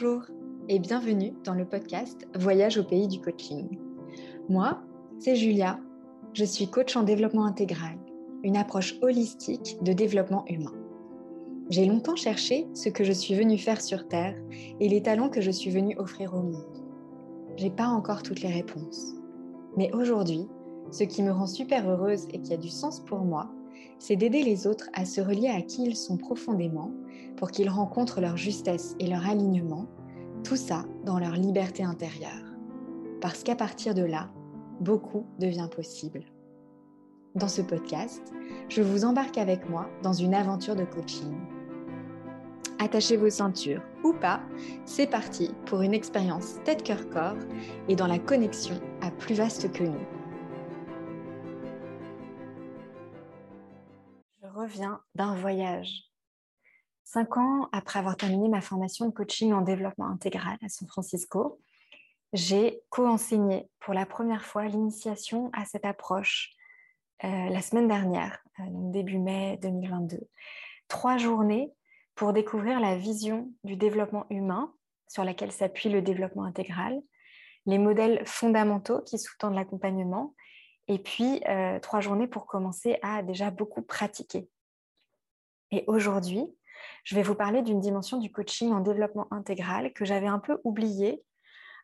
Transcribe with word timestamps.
Bonjour 0.00 0.22
et 0.68 0.78
bienvenue 0.78 1.32
dans 1.44 1.54
le 1.54 1.64
podcast 1.64 2.28
Voyage 2.36 2.78
au 2.78 2.84
pays 2.84 3.08
du 3.08 3.20
coaching. 3.20 3.66
Moi, 4.48 4.80
c'est 5.18 5.34
Julia. 5.34 5.80
Je 6.34 6.44
suis 6.44 6.68
coach 6.68 6.94
en 6.94 7.02
développement 7.02 7.46
intégral, 7.46 7.98
une 8.44 8.56
approche 8.56 8.94
holistique 9.02 9.76
de 9.82 9.92
développement 9.92 10.44
humain. 10.46 10.74
J'ai 11.70 11.84
longtemps 11.84 12.14
cherché 12.14 12.68
ce 12.74 12.88
que 12.90 13.02
je 13.02 13.10
suis 13.10 13.34
venue 13.34 13.58
faire 13.58 13.80
sur 13.80 14.06
Terre 14.06 14.36
et 14.78 14.88
les 14.88 15.02
talents 15.02 15.30
que 15.30 15.40
je 15.40 15.50
suis 15.50 15.70
venue 15.70 15.98
offrir 15.98 16.32
au 16.34 16.42
monde. 16.42 16.84
J'ai 17.56 17.70
pas 17.70 17.88
encore 17.88 18.22
toutes 18.22 18.42
les 18.42 18.52
réponses. 18.52 19.14
Mais 19.76 19.92
aujourd'hui, 19.92 20.46
ce 20.92 21.02
qui 21.02 21.24
me 21.24 21.32
rend 21.32 21.48
super 21.48 21.90
heureuse 21.90 22.28
et 22.32 22.40
qui 22.40 22.52
a 22.54 22.56
du 22.56 22.68
sens 22.68 23.00
pour 23.00 23.24
moi, 23.24 23.50
c'est 23.98 24.16
d'aider 24.16 24.42
les 24.42 24.66
autres 24.66 24.88
à 24.92 25.04
se 25.04 25.20
relier 25.20 25.48
à 25.48 25.62
qui 25.62 25.84
ils 25.84 25.96
sont 25.96 26.16
profondément 26.16 26.92
pour 27.36 27.50
qu'ils 27.50 27.70
rencontrent 27.70 28.20
leur 28.20 28.36
justesse 28.36 28.94
et 28.98 29.06
leur 29.06 29.26
alignement, 29.26 29.86
tout 30.44 30.56
ça 30.56 30.84
dans 31.04 31.18
leur 31.18 31.32
liberté 31.32 31.82
intérieure. 31.82 32.44
Parce 33.20 33.42
qu'à 33.42 33.56
partir 33.56 33.94
de 33.94 34.02
là, 34.02 34.30
beaucoup 34.80 35.26
devient 35.38 35.68
possible. 35.74 36.24
Dans 37.34 37.48
ce 37.48 37.62
podcast, 37.62 38.32
je 38.68 38.82
vous 38.82 39.04
embarque 39.04 39.38
avec 39.38 39.68
moi 39.68 39.88
dans 40.02 40.12
une 40.12 40.34
aventure 40.34 40.76
de 40.76 40.84
coaching. 40.84 41.34
Attachez 42.78 43.16
vos 43.16 43.30
ceintures 43.30 43.82
ou 44.04 44.12
pas, 44.12 44.40
c'est 44.84 45.08
parti 45.08 45.50
pour 45.66 45.82
une 45.82 45.94
expérience 45.94 46.62
tête-cœur-corps 46.64 47.38
et 47.88 47.96
dans 47.96 48.06
la 48.06 48.18
connexion 48.18 48.80
à 49.00 49.10
plus 49.10 49.34
vaste 49.34 49.72
que 49.72 49.82
nous. 49.82 50.06
Je 54.40 54.46
reviens 54.48 55.00
d'un 55.14 55.34
voyage 55.34 56.08
Cinq 57.10 57.38
ans 57.38 57.70
après 57.72 58.00
avoir 58.00 58.18
terminé 58.18 58.50
ma 58.50 58.60
formation 58.60 59.06
de 59.06 59.12
coaching 59.12 59.54
en 59.54 59.62
développement 59.62 60.08
intégral 60.08 60.58
à 60.62 60.68
San 60.68 60.86
Francisco, 60.86 61.58
j'ai 62.34 62.82
co-enseigné 62.90 63.66
pour 63.80 63.94
la 63.94 64.04
première 64.04 64.44
fois 64.44 64.66
l'initiation 64.66 65.48
à 65.54 65.64
cette 65.64 65.86
approche 65.86 66.50
euh, 67.24 67.48
la 67.48 67.62
semaine 67.62 67.88
dernière, 67.88 68.44
euh, 68.60 68.64
début 68.68 69.16
mai 69.16 69.58
2022. 69.62 70.18
Trois 70.88 71.16
journées 71.16 71.72
pour 72.14 72.34
découvrir 72.34 72.78
la 72.78 72.98
vision 72.98 73.50
du 73.64 73.76
développement 73.76 74.26
humain 74.28 74.74
sur 75.08 75.24
laquelle 75.24 75.50
s'appuie 75.50 75.88
le 75.88 76.02
développement 76.02 76.44
intégral, 76.44 77.00
les 77.64 77.78
modèles 77.78 78.22
fondamentaux 78.26 79.00
qui 79.00 79.18
sous-tendent 79.18 79.54
l'accompagnement, 79.54 80.34
et 80.88 80.98
puis 80.98 81.40
euh, 81.48 81.80
trois 81.80 82.00
journées 82.00 82.28
pour 82.28 82.44
commencer 82.44 82.98
à 83.00 83.22
déjà 83.22 83.50
beaucoup 83.50 83.80
pratiquer. 83.80 84.50
Et 85.70 85.84
aujourd'hui, 85.86 86.46
je 87.04 87.14
vais 87.14 87.22
vous 87.22 87.34
parler 87.34 87.62
d'une 87.62 87.80
dimension 87.80 88.18
du 88.18 88.30
coaching 88.30 88.72
en 88.72 88.80
développement 88.80 89.26
intégral 89.30 89.92
que 89.92 90.04
j'avais 90.04 90.26
un 90.26 90.38
peu 90.38 90.60
oubliée 90.64 91.22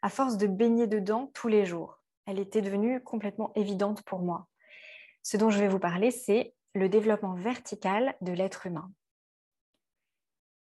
à 0.02 0.08
force 0.08 0.36
de 0.36 0.46
baigner 0.46 0.86
dedans 0.86 1.30
tous 1.34 1.48
les 1.48 1.64
jours. 1.64 2.02
Elle 2.26 2.38
était 2.38 2.62
devenue 2.62 3.02
complètement 3.02 3.52
évidente 3.54 4.02
pour 4.02 4.20
moi. 4.20 4.48
Ce 5.22 5.36
dont 5.36 5.50
je 5.50 5.58
vais 5.58 5.68
vous 5.68 5.78
parler, 5.78 6.10
c'est 6.10 6.54
le 6.74 6.88
développement 6.88 7.34
vertical 7.34 8.14
de 8.20 8.32
l'être 8.32 8.66
humain. 8.66 8.90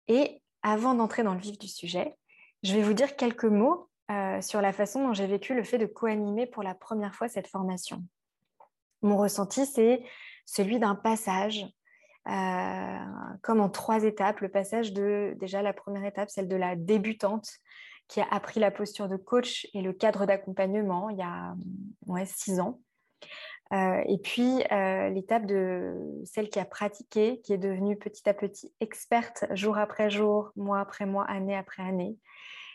Et 0.08 0.42
avant 0.64 0.94
d'entrer 0.94 1.23
dans 1.23 1.33
le 1.33 1.39
vif 1.39 1.58
du 1.58 1.67
sujet, 1.67 2.17
je 2.64 2.73
vais 2.73 2.81
vous 2.81 2.94
dire 2.94 3.16
quelques 3.16 3.45
mots 3.45 3.89
euh, 4.09 4.42
sur 4.42 4.61
la 4.61 4.73
façon 4.73 5.05
dont 5.05 5.14
j'ai 5.14 5.28
vécu 5.28 5.53
le 5.53 5.64
fait 5.64 5.78
de 5.78 5.86
co-animer 5.86 6.45
pour 6.48 6.64
la 6.64 6.73
première 6.73 7.14
fois 7.14 7.28
cette 7.28 7.48
formation. 7.48 8.03
Mon 9.02 9.17
ressenti, 9.17 9.66
c'est 9.66 10.03
celui 10.45 10.80
d'un 10.80 10.95
passage 10.95 11.66
euh, 12.28 12.97
comme 13.42 13.61
en 13.61 13.70
trois 13.70 14.03
étapes. 14.03 14.42
Le 14.42 14.50
passage 14.50 14.94
de, 14.94 15.36
déjà 15.39 15.61
la 15.61 15.73
première 15.73 16.06
étape, 16.06 16.30
celle 16.30 16.47
de 16.47 16.56
la 16.56 16.76
débutante 16.76 17.49
qui 18.08 18.21
a 18.21 18.27
appris 18.32 18.60
la 18.60 18.71
posture 18.71 19.08
de 19.08 19.17
coach 19.17 19.67
et 19.73 19.82
le 19.82 19.93
cadre 19.93 20.26
d'accompagnement 20.26 21.10
il 21.10 21.17
y 21.17 21.21
a 21.21 21.55
six 22.26 22.60
ans. 22.60 22.80
Euh, 23.73 24.02
et 24.08 24.17
puis 24.17 24.64
euh, 24.71 25.10
l'étape 25.10 25.45
de 25.45 25.93
celle 26.23 26.49
qui 26.49 26.60
a 26.60 26.66
pratiqué, 26.66 27.42
qui 27.42 27.52
est 27.52 27.58
devenue 27.58 27.98
petit 27.98 28.27
à 28.30 28.33
petit 28.33 28.73
experte 28.80 29.45
jour 29.52 29.77
après 29.77 30.10
jour, 30.10 30.52
mois 30.55 30.80
après 30.80 31.05
mois, 31.05 31.26
année 31.26 31.55
après 31.55 31.83
année. 31.83 32.17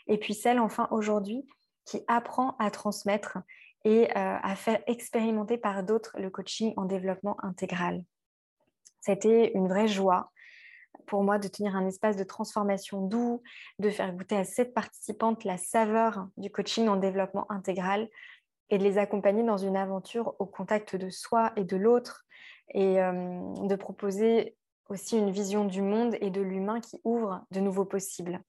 Et 0.07 0.17
puis 0.17 0.35
celle 0.35 0.59
enfin 0.59 0.87
aujourd'hui 0.91 1.47
qui 1.85 2.03
apprend 2.07 2.55
à 2.59 2.69
transmettre 2.69 3.39
et 3.85 4.09
à 4.15 4.55
faire 4.55 4.81
expérimenter 4.87 5.57
par 5.57 5.83
d'autres 5.83 6.15
le 6.17 6.29
coaching 6.29 6.73
en 6.77 6.85
développement 6.85 7.35
intégral. 7.43 8.03
C'était 9.05 9.51
une 9.53 9.67
vraie 9.67 9.89
joie 9.89 10.31
pour 11.07 11.23
moi 11.23 11.37
de 11.37 11.49
tenir 11.49 11.75
un 11.75 11.85
espace 11.85 12.15
de 12.15 12.23
transformation 12.23 13.01
doux, 13.01 13.41
de 13.79 13.89
faire 13.89 14.13
goûter 14.13 14.37
à 14.37 14.45
cette 14.45 14.73
participante 14.73 15.43
la 15.43 15.57
saveur 15.57 16.27
du 16.37 16.49
coaching 16.49 16.87
en 16.87 16.95
développement 16.95 17.51
intégral 17.51 18.07
et 18.69 18.77
de 18.77 18.83
les 18.83 18.97
accompagner 18.97 19.43
dans 19.43 19.57
une 19.57 19.75
aventure 19.75 20.35
au 20.39 20.45
contact 20.45 20.95
de 20.95 21.09
soi 21.09 21.51
et 21.57 21.65
de 21.65 21.75
l'autre 21.75 22.23
et 22.73 23.01
euh, 23.01 23.41
de 23.67 23.75
proposer 23.75 24.55
aussi 24.87 25.17
une 25.17 25.31
vision 25.31 25.65
du 25.65 25.81
monde 25.81 26.15
et 26.21 26.29
de 26.29 26.41
l'humain 26.41 26.79
qui 26.79 27.01
ouvre 27.03 27.45
de 27.51 27.59
nouveaux 27.59 27.85
possibles. 27.85 28.41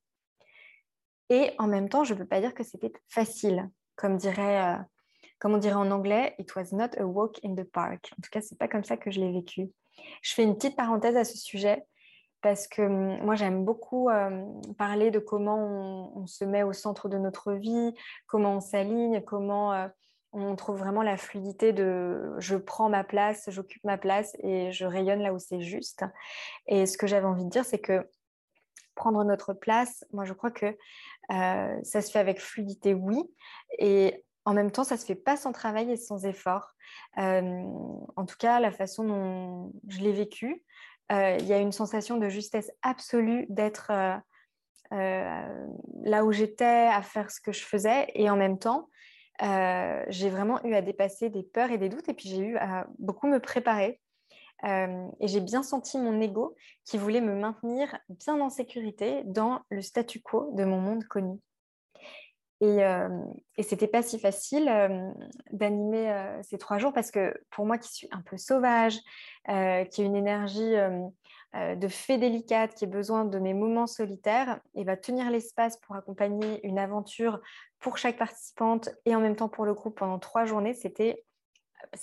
Et 1.31 1.51
en 1.59 1.67
même 1.67 1.89
temps, 1.89 2.05
je 2.05 2.15
ne 2.15 2.19
peux 2.21 2.27
pas 2.27 2.41
dire 2.41 2.55
que 2.55 2.63
c'était 2.63 2.93
facile, 3.09 3.69
comme 3.97 4.19
dirait, 4.19 4.63
euh, 4.63 4.79
comme 5.41 5.55
on 5.55 5.59
dirait 5.59 5.75
en 5.75 5.91
anglais, 5.91 6.37
it 6.39 6.55
was 6.55 6.67
not 6.71 6.97
a 6.97 7.05
walk 7.05 7.41
in 7.45 7.57
the 7.57 7.65
park. 7.65 8.13
En 8.13 8.23
tout 8.23 8.31
cas, 8.31 8.41
c'est 8.41 8.59
pas 8.59 8.69
comme 8.69 8.85
ça 8.85 8.97
que 8.97 9.11
je 9.11 9.19
l'ai 9.19 9.33
vécu. 9.33 9.73
Je 10.23 10.35
fais 10.35 10.43
une 10.43 10.55
petite 10.55 10.77
parenthèse 10.77 11.17
à 11.17 11.25
ce 11.25 11.37
sujet 11.37 11.87
parce 12.41 12.69
que 12.69 12.83
hum, 12.83 13.25
moi 13.25 13.35
j'aime 13.35 13.65
beaucoup 13.65 14.09
parler 14.79 15.11
de 15.11 15.19
comment 15.19 16.17
on, 16.17 16.27
se 16.27 16.45
met 16.45 16.63
au 16.63 16.73
centre 16.73 17.09
de 17.09 17.19
notre 17.19 17.53
vie, 17.53 17.95
comment 18.27 18.57
on 18.57 18.61
s'aligne, 18.61 19.23
comment 19.23 19.89
on 20.33 20.57
trouve 20.57 20.79
vraiment 20.79 21.03
la 21.03 21.17
fluidité 21.17 21.73
de 21.73 22.35
je 22.39 22.57
prends 22.57 22.89
ma 22.89 23.05
place, 23.05 23.49
j'occupe 23.49 23.85
ma 23.85 23.99
place 23.99 24.35
et 24.41 24.73
je 24.73 24.85
rayonne 24.85 25.21
là 25.21 25.33
où 25.33 25.39
c'est 25.39 25.61
juste. 25.61 26.05
Et 26.67 26.87
ce 26.87 26.99
que 26.99 27.07
j'avais 27.07 27.27
envie 27.27 27.45
de 27.45 27.51
dire, 27.51 27.65
c'est 27.65 27.79
que 27.79 28.07
prendre 28.95 29.23
notre 29.25 29.55
place, 29.55 30.05
moi 30.13 30.25
je 30.25 30.33
crois 30.33 30.51
que 30.51 30.77
ça 31.29 32.03
se 32.03 32.11
fait 32.11 32.19
avec 32.19 32.41
fluidité, 32.41 32.95
oui, 32.95 33.23
en 34.45 34.53
même 34.53 34.71
temps, 34.71 34.85
ça 34.85 34.97
ne 34.97 35.01
se 35.01 35.07
fait 35.07 35.15
pas 35.15 35.37
sans 35.37 35.53
travail 35.53 35.91
et 35.91 35.97
sans 35.97 36.27
effort. 36.27 36.75
Euh, 37.19 37.65
en 38.17 38.27
tout 38.27 38.37
cas, 38.39 38.61
la 38.61 38.71
façon 38.71 39.05
dont 39.05 39.73
je 39.89 40.01
l'ai 40.01 40.13
vécu, 40.13 40.63
euh, 41.13 41.37
il 41.41 41.47
y 41.47 41.53
a 41.53 41.59
une 41.59 41.73
sensation 41.73 42.19
de 42.19 42.29
justesse 42.29 42.71
absolue 42.83 43.47
d'être 43.49 43.91
euh, 44.93 45.65
là 46.03 46.25
où 46.25 46.33
j'étais, 46.33 46.89
à 46.93 47.03
faire 47.03 47.31
ce 47.31 47.41
que 47.41 47.53
je 47.53 47.65
faisais. 47.65 48.07
Et 48.15 48.29
en 48.29 48.37
même 48.37 48.59
temps, 48.59 48.91
j'ai 49.41 50.29
vraiment 50.29 50.63
eu 50.65 50.75
à 50.75 50.83
dépasser 50.83 51.31
des 51.31 51.43
peurs 51.43 51.71
et 51.71 51.79
des 51.79 51.89
doutes. 51.89 52.09
Et 52.09 52.15
puis, 52.15 52.29
j'ai 52.29 52.41
eu 52.41 52.57
à 52.59 52.87
beaucoup 52.99 53.27
me 53.27 53.41
préparer. 53.41 54.01
et 54.63 55.29
j'ai 55.29 55.41
bien 55.41 55.63
senti 55.63 55.99
mon 55.99 56.21
ego 56.21 56.55
qui 56.85 56.99
voulait 56.99 57.23
me 57.23 57.35
maintenir 57.35 57.99
bien 58.11 58.39
en 58.41 58.51
sécurité 58.51 59.23
dans 59.25 59.61
le 59.71 59.81
statu 59.81 60.21
quo 60.21 60.51
de 60.53 60.65
mon 60.65 60.81
monde 60.81 61.05
connu. 61.05 61.41
Et, 62.65 62.83
euh, 62.83 63.09
et 63.59 63.63
c'était 63.63 63.87
pas 63.89 64.03
si 64.03 64.19
facile 64.19 64.71
euh, 64.71 65.11
d'animer 65.51 66.11
euh, 66.11 66.43
ces 66.43 66.57
trois 66.57 66.79
jours 66.79 66.95
parce 66.95 67.11
que 67.11 67.39
pour 67.51 67.67
moi 67.67 67.77
qui 67.77 67.93
suis 67.93 68.09
un 68.11 68.23
peu 68.23 68.39
sauvage, 68.39 68.99
euh, 69.51 69.85
qui 69.85 70.01
a 70.01 70.05
une 70.05 70.17
énergie 70.17 70.75
de 71.55 71.89
fée 71.89 72.17
délicate, 72.17 72.75
qui 72.75 72.85
a 72.85 72.89
besoin 72.89 73.27
de 73.27 73.39
mes 73.39 73.55
moments 73.55 73.87
solitaires, 73.87 74.61
et 74.75 74.83
va 74.83 74.97
tenir 74.97 75.31
l'espace 75.31 75.77
pour 75.77 75.95
accompagner 75.95 76.67
une 76.67 76.79
aventure 76.79 77.41
pour 77.79 77.99
chaque 77.99 78.17
participante 78.17 78.89
et 79.05 79.15
en 79.15 79.21
même 79.21 79.37
temps 79.37 79.51
pour 79.51 79.65
le 79.65 79.75
groupe 79.75 79.99
pendant 79.99 80.19
trois 80.19 80.47
journées, 80.47 80.75
c'était 80.75 81.25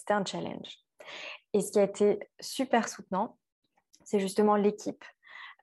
un 0.09 0.23
challenge. 0.23 0.77
Et 1.53 1.61
ce 1.61 1.71
qui 1.71 1.79
a 1.79 1.83
été 1.83 2.19
super 2.39 2.87
soutenant, 2.87 3.37
c'est 4.05 4.19
justement 4.19 4.55
l'équipe. 4.55 5.03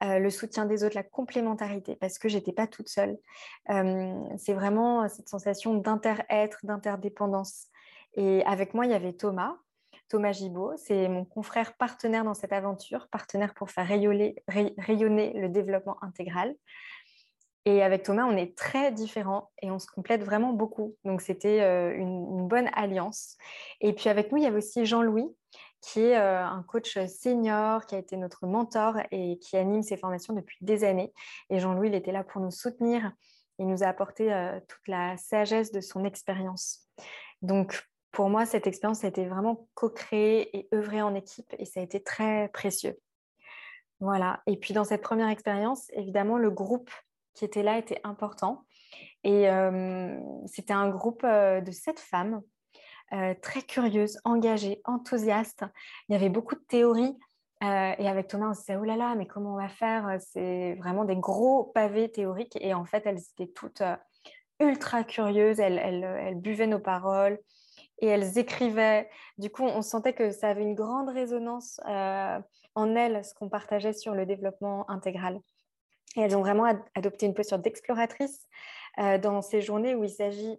Euh, 0.05 0.21
le 0.21 0.31
soutien 0.31 0.65
des 0.65 0.85
autres, 0.85 0.95
la 0.95 1.03
complémentarité, 1.03 1.97
parce 1.97 2.19
que 2.19 2.29
j'étais 2.29 2.53
pas 2.53 2.69
toute 2.69 2.89
seule. 2.89 3.19
Euh, 3.71 4.23
c'est 4.37 4.55
vraiment 4.55 5.09
cette 5.09 5.29
sensation 5.29 5.75
d'inter-être, 5.75 6.59
d'interdépendance. 6.63 7.67
Et 8.15 8.45
avec 8.45 8.75
moi, 8.75 8.87
il 8.87 8.93
y 8.93 8.95
avait 8.95 9.13
Thomas, 9.13 9.57
Thomas 10.09 10.33
Gibaud, 10.33 10.73
c'est 10.77 11.09
mon 11.09 11.25
confrère 11.25 11.77
partenaire 11.77 12.25
dans 12.25 12.35
cette 12.35 12.53
aventure, 12.53 13.09
partenaire 13.09 13.55
pour 13.55 13.71
faire 13.71 13.87
rayonner, 13.87 14.37
rayonner 14.47 15.33
le 15.35 15.49
développement 15.49 16.03
intégral. 16.03 16.55
Et 17.65 17.83
avec 17.83 18.05
Thomas, 18.05 18.25
on 18.25 18.37
est 18.37 18.57
très 18.57 18.93
différents 18.93 19.51
et 19.61 19.71
on 19.71 19.79
se 19.79 19.87
complète 19.89 20.23
vraiment 20.23 20.55
beaucoup. 20.55 20.97
Donc, 21.05 21.21
c'était 21.21 21.61
euh, 21.61 21.95
une, 21.95 22.49
bonne 22.49 22.71
alliance. 22.73 23.37
Et 23.83 23.93
puis, 23.93 24.09
avec 24.09 24.33
nous, 24.33 24.39
il 24.39 24.45
y 24.45 24.47
avait 24.47 24.57
aussi 24.57 24.87
Jean-Louis, 24.87 25.29
qui 25.81 26.01
est 26.01 26.17
euh, 26.17 26.45
un 26.45 26.63
coach 26.63 26.99
senior, 27.07 27.87
qui 27.87 27.95
a 27.95 27.99
été 27.99 28.17
notre 28.17 28.47
mentor 28.47 28.97
et 29.11 29.39
qui 29.39 29.57
anime 29.57 29.83
ses 29.83 29.97
formations 29.97 30.35
depuis 30.35 30.59
des 30.61 30.85
années. 30.85 31.13
Et 31.51 31.61
Jean-Louis, 31.61 31.89
il 31.89 31.95
était 31.95 32.13
là 32.13 32.25
pour 32.25 32.41
nous 32.41 32.51
soutenir. 32.51 33.13
Il 33.59 33.67
nous 33.67 33.83
a 33.83 33.87
apporté 33.87 34.33
euh, 34.33 34.61
toute 34.69 34.87
la 34.87 35.17
sagesse 35.17 35.73
de 35.73 35.81
son 35.81 36.05
expérience. 36.05 36.89
Donc, 37.43 37.83
pour 38.11 38.29
moi, 38.29 38.47
cette 38.47 38.67
expérience 38.67 39.05
a 39.05 39.09
été 39.09 39.27
vraiment 39.27 39.69
co-créée 39.75 40.57
et 40.57 40.69
œuvrée 40.75 41.03
en 41.03 41.15
équipe 41.15 41.55
et 41.59 41.65
ça 41.65 41.81
a 41.81 41.83
été 41.83 42.03
très 42.03 42.49
précieux. 42.49 42.99
Voilà. 44.01 44.43
Et 44.47 44.57
puis, 44.57 44.75
dans 44.75 44.85
cette 44.85 45.03
première 45.03 45.29
expérience, 45.29 45.91
évidemment, 45.93 46.39
le 46.39 46.51
groupe 46.51 46.91
qui 47.35 47.45
était 47.45 47.63
là 47.63 47.79
était 47.79 48.01
important. 48.05 48.65
Et 49.23 49.49
euh, 49.51 50.19
c'était 50.47 50.73
un 50.73 50.89
groupe 50.89 51.25
de 51.25 51.71
sept 51.71 52.01
femmes 52.01 52.41
euh, 53.13 53.35
très 53.41 53.63
curieuses, 53.63 54.19
engagées, 54.25 54.81
enthousiastes. 54.85 55.65
Il 56.09 56.13
y 56.13 56.17
avait 56.17 56.29
beaucoup 56.29 56.55
de 56.55 56.65
théories. 56.69 57.17
et 57.63 58.09
avec 58.09 58.29
Thomas, 58.29 58.51
on 58.51 58.55
se 58.55 58.61
disait, 58.61 58.77
oh 58.77 58.85
là 58.85 58.97
là, 58.97 59.15
mais 59.17 59.27
comment 59.27 59.55
on 59.55 59.57
va 59.57 59.69
faire? 59.69 60.17
C'est 60.21 60.75
vraiment 60.75 61.05
des 61.05 61.17
gros 61.17 61.65
pavés 61.65 62.11
théoriques. 62.11 62.57
Et 62.61 62.75
en 62.75 62.85
fait, 62.85 63.03
elles 63.07 63.19
étaient 63.19 63.53
toutes 63.53 63.83
ultra 64.61 65.03
curieuses. 65.05 65.59
Elles, 65.59 66.37
buvaient 66.37 66.67
nos 66.67 66.79
paroles 66.79 67.39
et 68.01 68.07
elles 68.07 68.39
écrivaient. 68.39 69.09
Du 69.39 69.51
coup, 69.51 69.65
on 69.65 69.83
sentait 69.83 70.13
que 70.13 70.31
ça 70.31 70.51
avait 70.51 70.63
une 70.63 70.75
grande 70.75 71.09
résonance 71.09 71.81
en 72.79 72.95
elles, 72.95 73.25
ce 73.25 73.35
qu'on 73.35 73.49
partageait 73.49 73.93
sur 73.93 74.15
le 74.15 74.25
développement 74.25 74.89
intégral. 74.89 75.41
Et 76.17 76.21
elles 76.21 76.37
ont 76.37 76.41
vraiment 76.41 76.65
adopté 76.95 77.27
une 77.27 77.35
posture 77.35 77.59
d'exploratrice 77.59 78.47
euh, 78.99 79.19
dans 79.19 79.43
ces 79.43 79.61
journées 79.61 79.95
où 79.95 80.05
il 80.05 80.11
s'agit 80.11 80.59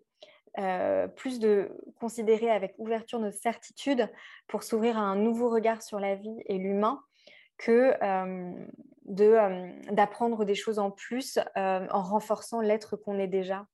euh, 0.58 1.08
plus 1.08 1.40
de 1.40 1.70
considérer 2.00 2.50
avec 2.50 2.74
ouverture 2.78 3.20
nos 3.20 3.32
certitudes 3.32 4.10
pour 4.48 4.64
s'ouvrir 4.64 4.98
à 4.98 5.02
un 5.02 5.16
nouveau 5.16 5.50
regard 5.50 5.82
sur 5.82 6.00
la 6.00 6.16
vie 6.16 6.38
et 6.46 6.58
l'humain 6.58 7.02
que 7.58 7.94
euh, 8.02 8.66
d'apprendre 9.92 10.46
des 10.46 10.56
choses 10.56 10.80
en 10.80 10.92
plus 10.92 11.40
en 11.56 12.02
renforçant 12.04 12.62
l'être 12.62 12.96
qu'on 12.96 13.18
est 13.18 13.28
déjà. 13.28 13.66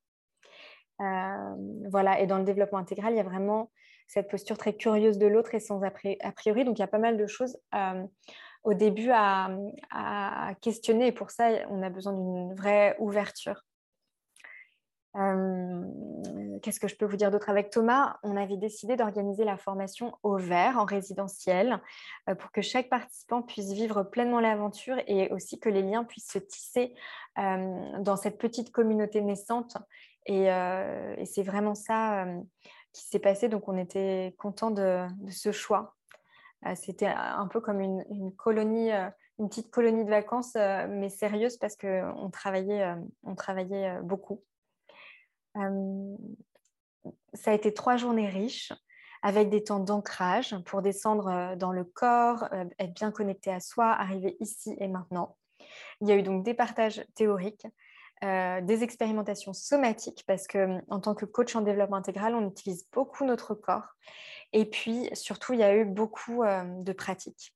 voilà, 1.00 2.20
et 2.20 2.28
dans 2.28 2.38
le 2.38 2.46
développement 2.46 2.80
intégral, 2.80 3.14
il 3.14 3.18
y 3.18 3.20
a 3.20 3.24
vraiment 3.24 3.70
cette 4.08 4.30
posture 4.30 4.58
très 4.58 4.74
curieuse 4.74 5.18
de 5.18 5.28
l'autre 5.28 5.54
et 5.56 5.60
sans 5.60 5.82
a 5.82 5.92
priori. 5.92 6.64
Donc, 6.64 6.78
il 6.78 6.82
y 6.82 6.84
a 6.84 6.88
pas 6.88 7.00
mal 7.00 7.18
de 7.18 7.28
choses 7.28 7.58
au 8.66 8.74
début 8.74 9.12
à, 9.12 9.50
questionner. 10.62 11.08
Et 11.08 11.12
pour 11.12 11.32
ça, 11.32 11.50
on 11.70 11.82
a 11.82 11.90
besoin 11.90 12.14
d'une 12.14 12.54
vraie 12.56 12.96
ouverture. 13.00 13.64
Euh, 15.16 16.60
qu'est-ce 16.62 16.80
que 16.80 16.88
je 16.88 16.96
peux 16.96 17.06
vous 17.06 17.16
dire 17.16 17.32
d'autre 17.32 17.50
avec 17.50 17.70
Thomas? 17.70 18.18
On 18.24 18.36
avait 18.36 18.58
décidé 18.58 18.96
d'organiser 18.96 19.46
la 19.46 19.58
formation 19.58 20.18
au 20.24 20.38
vert 20.38 20.78
en 20.78 20.86
résidentiel 20.86 21.82
euh, 22.30 22.36
pour 22.36 22.52
que 22.52 22.62
chaque 22.62 22.90
participant 22.90 23.42
puisse 23.42 23.72
vivre 23.72 24.04
pleinement 24.04 24.40
l'aventure 24.40 24.98
et 25.08 25.32
aussi 25.32 25.60
que 25.60 25.70
les 25.70 25.82
liens 25.82 26.04
puissent 26.04 26.32
se 26.32 26.40
tisser 26.40 26.94
euh, 27.38 28.00
dans 28.00 28.18
cette 28.18 28.38
petite 28.38 28.72
communauté 28.72 29.22
naissante. 29.22 29.78
Et, 30.28 30.48
c'est 31.26 31.44
vraiment 31.44 31.76
ça 31.76 32.26
qui 32.92 33.04
s'est 33.04 33.20
passé. 33.20 33.48
Donc 33.48 33.68
on 33.68 33.78
était 33.78 34.34
content 34.40 34.72
de 34.72 35.06
ce 35.30 35.52
choix. 35.52 35.96
Euh, 36.66 36.74
c'était 36.76 37.08
un 37.08 37.48
peu 37.48 37.60
comme 37.60 37.80
une, 37.80 38.32
colonie, 38.38 38.92
euh, 38.92 39.10
une 39.40 39.50
petite 39.50 39.72
colonie 39.72 40.04
de 40.04 40.10
vacances, 40.10 40.56
euh, 40.56 40.88
mais 40.90 41.10
sérieuse 41.10 41.58
parce 41.58 41.76
qu'on 41.76 42.30
travaillait, 42.32 42.96
on 43.24 43.36
travaillait 43.36 44.00
beaucoup. 44.02 44.42
Ça 47.34 47.52
a 47.52 47.54
été 47.54 47.74
trois 47.74 47.98
journées 47.98 48.30
riches 48.30 48.74
avec 49.22 49.50
des 49.50 49.64
temps 49.64 49.80
d'ancrage 49.80 50.56
pour 50.66 50.82
descendre 50.82 51.56
dans 51.56 51.72
le 51.72 51.84
corps, 51.84 52.48
être 52.78 52.94
bien 52.94 53.12
connecté 53.12 53.52
à 53.52 53.60
soi, 53.60 53.92
arriver 53.92 54.38
ici 54.40 54.76
et 54.80 54.88
maintenant. 54.88 55.38
Il 56.02 56.08
y 56.08 56.12
a 56.12 56.16
eu 56.16 56.22
donc 56.22 56.44
des 56.44 56.54
partages 56.54 57.04
théoriques, 57.16 57.66
des 58.22 58.84
expérimentations 58.84 59.54
somatiques 59.54 60.24
parce 60.28 60.46
que 60.46 60.80
en 60.90 61.00
tant 61.00 61.16
que 61.16 61.26
coach 61.26 61.56
en 61.56 61.62
développement 61.62 61.98
intégral, 61.98 62.36
on 62.36 62.48
utilise 62.48 62.88
beaucoup 62.92 63.26
notre 63.26 63.56
corps 63.56 63.96
et 64.54 64.66
puis, 64.66 65.10
surtout, 65.14 65.54
il 65.54 65.60
y 65.60 65.64
a 65.64 65.76
eu 65.76 65.86
beaucoup 65.86 66.44
euh, 66.44 66.64
de 66.82 66.94
pratiques. 66.94 67.55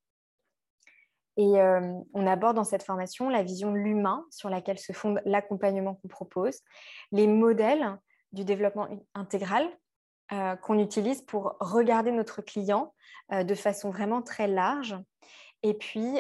Et 1.40 1.60
euh, 1.60 1.94
on 2.14 2.28
aborde 2.28 2.58
dans 2.58 2.64
cette 2.64 2.84
formation 2.84 3.30
la 3.30 3.44
vision 3.44 3.72
de 3.72 3.78
l'humain 3.78 4.26
sur 4.30 4.50
laquelle 4.50 4.78
se 4.78 4.92
fonde 4.92 5.22
l'accompagnement 5.24 5.96
qu'on 5.96 6.08
propose, 6.08 6.60
les 7.12 7.28
modèles 7.28 7.98
du 8.34 8.44
développement 8.44 8.88
intégral 9.14 9.68
euh, 10.34 10.56
qu'on 10.58 10.78
utilise 10.80 11.22
pour 11.22 11.56
regarder 11.60 12.12
notre 12.12 12.42
client 12.42 12.94
de 13.32 13.54
façon 13.54 13.92
vraiment 13.92 14.24
très 14.24 14.48
large. 14.48 14.98
Et 15.62 15.76
puis, 15.76 16.20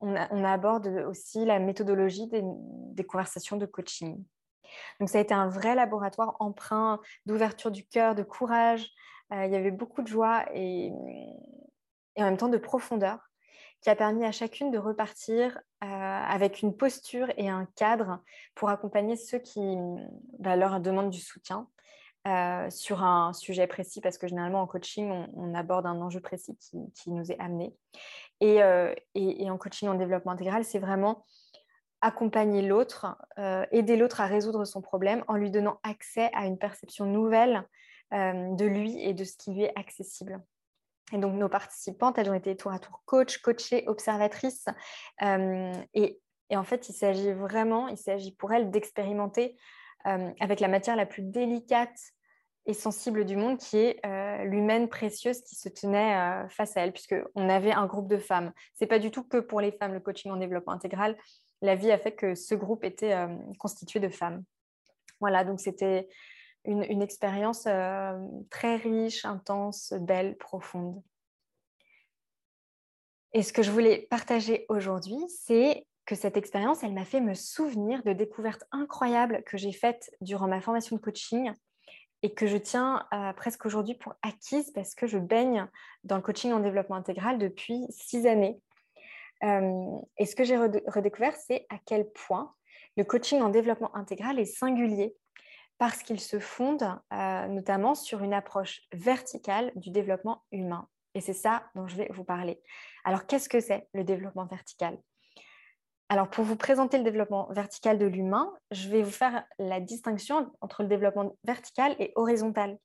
on, 0.00 0.44
aborde 0.44 0.86
aussi 1.08 1.44
la 1.44 1.58
méthodologie 1.58 2.28
des, 2.28 3.04
conversations 3.04 3.56
de 3.56 3.66
coaching. 3.66 4.24
Donc, 5.00 5.08
ça 5.08 5.18
a 5.18 5.20
été 5.20 5.34
un 5.34 5.48
vrai 5.48 5.74
laboratoire 5.74 6.36
empreint 6.38 7.00
d'ouverture 7.26 7.72
du 7.72 7.84
cœur, 7.84 8.14
de 8.14 8.22
courage, 8.22 8.92
euh, 9.32 9.46
il 9.46 9.52
y 9.52 9.56
avait 9.56 9.70
beaucoup 9.70 10.02
de 10.02 10.08
joie 10.08 10.44
et, 10.54 10.92
en 12.16 12.24
même 12.24 12.36
temps 12.36 12.48
de 12.48 12.58
profondeur 12.58 13.30
qui 13.84 13.90
a 13.90 13.94
permis 13.94 14.24
à 14.24 14.32
chacune 14.32 14.72
de 14.72 14.78
repartir 14.78 15.60
euh, 15.84 15.86
avec 15.86 16.62
une 16.62 16.76
posture 16.76 17.28
et 17.36 17.48
un 17.48 17.68
cadre 17.76 18.18
pour 18.56 18.70
accompagner 18.70 19.14
ceux 19.14 19.38
qui 19.38 19.76
bah, 20.40 20.56
leur 20.56 20.80
demandent 20.80 21.10
du 21.10 21.20
soutien 21.20 21.68
euh, 22.26 22.68
sur 22.70 23.04
un 23.04 23.32
sujet 23.34 23.66
précis, 23.66 24.00
parce 24.00 24.18
que 24.18 24.26
généralement 24.26 24.62
en 24.62 24.66
coaching, 24.66 25.26
on, 25.36 25.54
aborde 25.54 25.84
un 25.84 26.00
enjeu 26.00 26.20
précis 26.20 26.56
qui, 26.58 27.10
nous 27.10 27.30
est 27.30 27.38
amené. 27.38 27.76
Et, 28.40 28.60
et, 29.14 29.50
en 29.50 29.58
coaching 29.58 29.88
en 29.88 29.94
développement 29.94 30.32
intégral, 30.32 30.64
c'est 30.64 30.78
vraiment 30.78 31.24
accompagner 32.00 32.62
l'autre, 32.62 33.16
aider 33.70 33.96
l'autre 33.96 34.20
à 34.20 34.26
résoudre 34.26 34.64
son 34.64 34.80
problème 34.80 35.24
en 35.28 35.36
lui 35.36 35.50
donnant 35.50 35.78
accès 35.82 36.30
à 36.34 36.46
une 36.46 36.58
perception 36.58 37.06
nouvelle 37.06 37.64
euh, 38.14 38.54
de 38.54 38.64
lui 38.64 39.02
et 39.02 39.12
de 39.12 39.24
ce 39.24 39.36
qui 39.36 39.52
lui 39.52 39.62
est 39.64 39.76
accessible. 39.76 40.40
Et 41.14 41.18
donc, 41.18 41.34
nos 41.34 41.48
participantes, 41.48 42.18
elles 42.18 42.28
ont 42.28 42.34
été 42.34 42.56
tour 42.56 42.72
à 42.72 42.80
tour 42.80 43.02
coach, 43.06 43.38
coachées, 43.38 43.84
observatrices. 43.86 44.66
Euh, 45.22 45.72
et, 45.94 46.20
en 46.50 46.64
fait, 46.64 46.88
il 46.88 46.92
s'agit 46.92 47.32
vraiment, 47.32 47.86
il 47.86 47.96
s'agit 47.96 48.34
pour 48.34 48.52
elles 48.52 48.70
d'expérimenter 48.72 49.56
euh, 50.06 50.30
avec 50.40 50.58
la 50.58 50.66
matière 50.66 50.96
la 50.96 51.06
plus 51.06 51.22
délicate 51.22 51.96
et 52.66 52.74
sensible 52.74 53.24
du 53.24 53.36
monde, 53.36 53.58
qui 53.58 53.76
est 53.76 54.00
l'humaine 54.44 54.88
précieuse 54.88 55.42
qui 55.42 55.54
se 55.54 55.68
tenait 55.68 56.48
face 56.48 56.78
à 56.78 56.80
elle, 56.80 56.92
puisqu'on 56.92 57.48
avait 57.50 57.72
un 57.72 57.84
groupe 57.84 58.08
de 58.08 58.16
femmes. 58.16 58.52
Ce 58.74 58.82
n'est 58.82 58.88
pas 58.88 58.98
du 58.98 59.10
tout 59.10 59.22
que 59.22 59.36
pour 59.36 59.60
les 59.60 59.70
femmes, 59.70 59.92
le 59.92 60.00
coaching 60.00 60.32
en 60.32 60.38
développement 60.38 60.72
intégral. 60.72 61.14
La 61.60 61.74
vie 61.74 61.92
a 61.92 61.98
fait 61.98 62.12
que 62.12 62.34
ce 62.34 62.54
groupe 62.54 62.82
était 62.82 63.14
constitué 63.58 64.00
de 64.00 64.08
femmes. 64.08 64.44
Voilà, 65.20 65.44
donc 65.44 65.60
c'était 65.60 66.08
une, 66.64 67.02
expérience 67.02 67.64
euh, 67.66 68.18
très 68.50 68.76
riche, 68.76 69.24
intense, 69.24 69.92
belle, 70.00 70.36
profonde. 70.36 71.02
Et 73.32 73.42
ce 73.42 73.52
que 73.52 73.62
je 73.62 73.70
voulais 73.70 74.06
partager 74.10 74.64
aujourd'hui, 74.68 75.18
c'est 75.28 75.86
que 76.06 76.14
cette 76.14 76.36
expérience, 76.36 76.82
elle 76.82 76.92
m'a 76.92 77.04
fait 77.04 77.20
me 77.20 77.34
souvenir 77.34 78.02
de 78.02 78.12
découvertes 78.12 78.64
incroyables 78.72 79.42
que 79.44 79.56
j'ai 79.56 79.72
faites 79.72 80.10
durant 80.20 80.46
ma 80.46 80.60
formation 80.60 80.96
de 80.96 81.00
coaching 81.00 81.52
et 82.22 82.32
que 82.32 82.46
je 82.46 82.56
tiens 82.56 83.06
euh, 83.12 83.32
presque 83.32 83.66
aujourd'hui 83.66 83.94
pour 83.94 84.14
acquise 84.22 84.70
parce 84.70 84.94
que 84.94 85.06
je 85.06 85.18
baigne 85.18 85.66
dans 86.04 86.16
le 86.16 86.22
coaching 86.22 86.52
en 86.52 86.60
développement 86.60 86.96
intégral 86.96 87.38
depuis 87.38 87.86
six 87.90 88.26
années. 88.26 88.60
Euh, 89.42 89.98
et 90.18 90.26
ce 90.26 90.36
que 90.36 90.44
j'ai 90.44 90.56
redécouvert, 90.56 91.34
c'est 91.36 91.66
à 91.68 91.76
quel 91.84 92.10
point 92.10 92.54
le 92.96 93.04
coaching 93.04 93.42
en 93.42 93.48
développement 93.48 93.94
intégral 93.96 94.38
est 94.38 94.44
singulier 94.44 95.14
parce 95.78 96.02
qu'il 96.02 96.20
se 96.20 96.38
fonde 96.38 96.82
euh, 97.12 97.46
notamment 97.48 97.94
sur 97.94 98.22
une 98.22 98.34
approche 98.34 98.82
verticale 98.92 99.72
du 99.76 99.90
développement 99.90 100.42
humain. 100.52 100.88
Et 101.14 101.20
c'est 101.20 101.32
ça 101.32 101.64
dont 101.74 101.86
je 101.86 101.96
vais 101.96 102.08
vous 102.12 102.24
parler. 102.24 102.60
Alors, 103.04 103.26
qu'est-ce 103.26 103.48
que 103.48 103.60
c'est 103.60 103.88
le 103.92 104.04
développement 104.04 104.46
vertical? 104.46 104.98
Alors, 106.08 106.28
pour 106.28 106.44
vous 106.44 106.56
présenter 106.56 106.98
le 106.98 107.04
développement 107.04 107.48
vertical 107.50 107.98
de 107.98 108.06
l'humain, 108.06 108.52
je 108.70 108.88
vais 108.88 109.02
vous 109.02 109.10
faire 109.10 109.44
la 109.58 109.80
distinction 109.80 110.50
entre 110.60 110.82
le 110.82 110.88
développement 110.88 111.36
vertical 111.44 111.96
et 111.98 112.12
horizontal. 112.16 112.78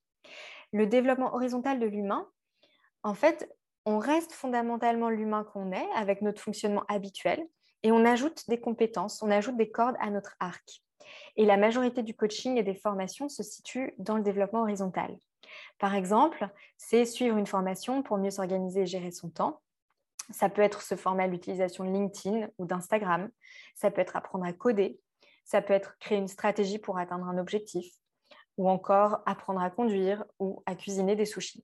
Le 0.72 0.88
développement 0.88 1.34
horizontal 1.34 1.79
de 1.79 1.86
l'humain, 1.86 2.27
en 3.03 3.13
fait, 3.13 3.50
on 3.86 3.98
reste 3.98 4.31
fondamentalement 4.34 5.10
l'humain 5.10 5.43
qu'on 5.43 5.72
est 5.72 5.89
avec 5.96 6.22
notre 6.22 6.41
fonctionnement 6.41 6.84
habituel 6.88 7.46
et 7.84 7.91
on 7.91 8.05
ajoute 8.05 8.48
des 8.48 8.60
compétences, 8.60 9.22
on 9.22 9.31
ajoute 9.31 9.58
des 9.58 9.72
cordes 9.72 9.96
à 10.00 10.10
notre 10.10 10.36
arc. 10.39 10.84
Et 11.36 11.46
la 11.46 11.58
majorité 11.58 12.04
du 12.04 12.16
coaching 12.16 12.58
et 12.58 12.63
des 12.63 12.75
formations 12.75 13.30
se 13.30 13.44
situe 13.44 13.94
dans 13.98 14.16
le 14.16 14.24
développement 14.24 14.62
horizontal. 14.62 15.18
Par 15.78 15.96
exemple, 15.96 16.50
c'est 16.78 17.06
suivre 17.06 17.38
une 17.38 17.48
formation 17.48 18.04
pour 18.04 18.18
mieux 18.18 18.32
s'organiser 18.32 18.82
et 18.82 18.86
gérer 18.86 19.12
son 19.12 19.30
temps. 19.30 19.62
Ça 20.32 20.50
peut 20.50 20.62
être 20.62 20.82
se 20.82 20.96
former 20.96 21.24
à 21.24 21.28
l'utilisation 21.28 21.84
de 21.84 21.92
LinkedIn 21.92 22.50
ou 22.58 22.66
d'Instagram. 22.66 23.30
Ça 23.74 23.89
peut 23.89 24.01
être 24.01 24.16
apprendre 24.16 24.46
à 24.46 24.54
coder. 24.54 25.00
Ça 25.44 25.62
peut 25.62 25.74
être 25.74 25.98
créer 26.00 26.18
une 26.18 26.28
stratégie 26.28 26.78
pour 26.78 26.98
atteindre 26.98 27.25
un 27.25 27.38
objectif. 27.38 27.92
Ou 28.58 28.70
encore 28.70 29.22
apprendre 29.25 29.62
à 29.62 29.70
conduire 29.70 30.25
ou 30.38 30.62
à 30.66 30.75
cuisiner 30.75 31.16
des 31.16 31.25
sushis. 31.25 31.63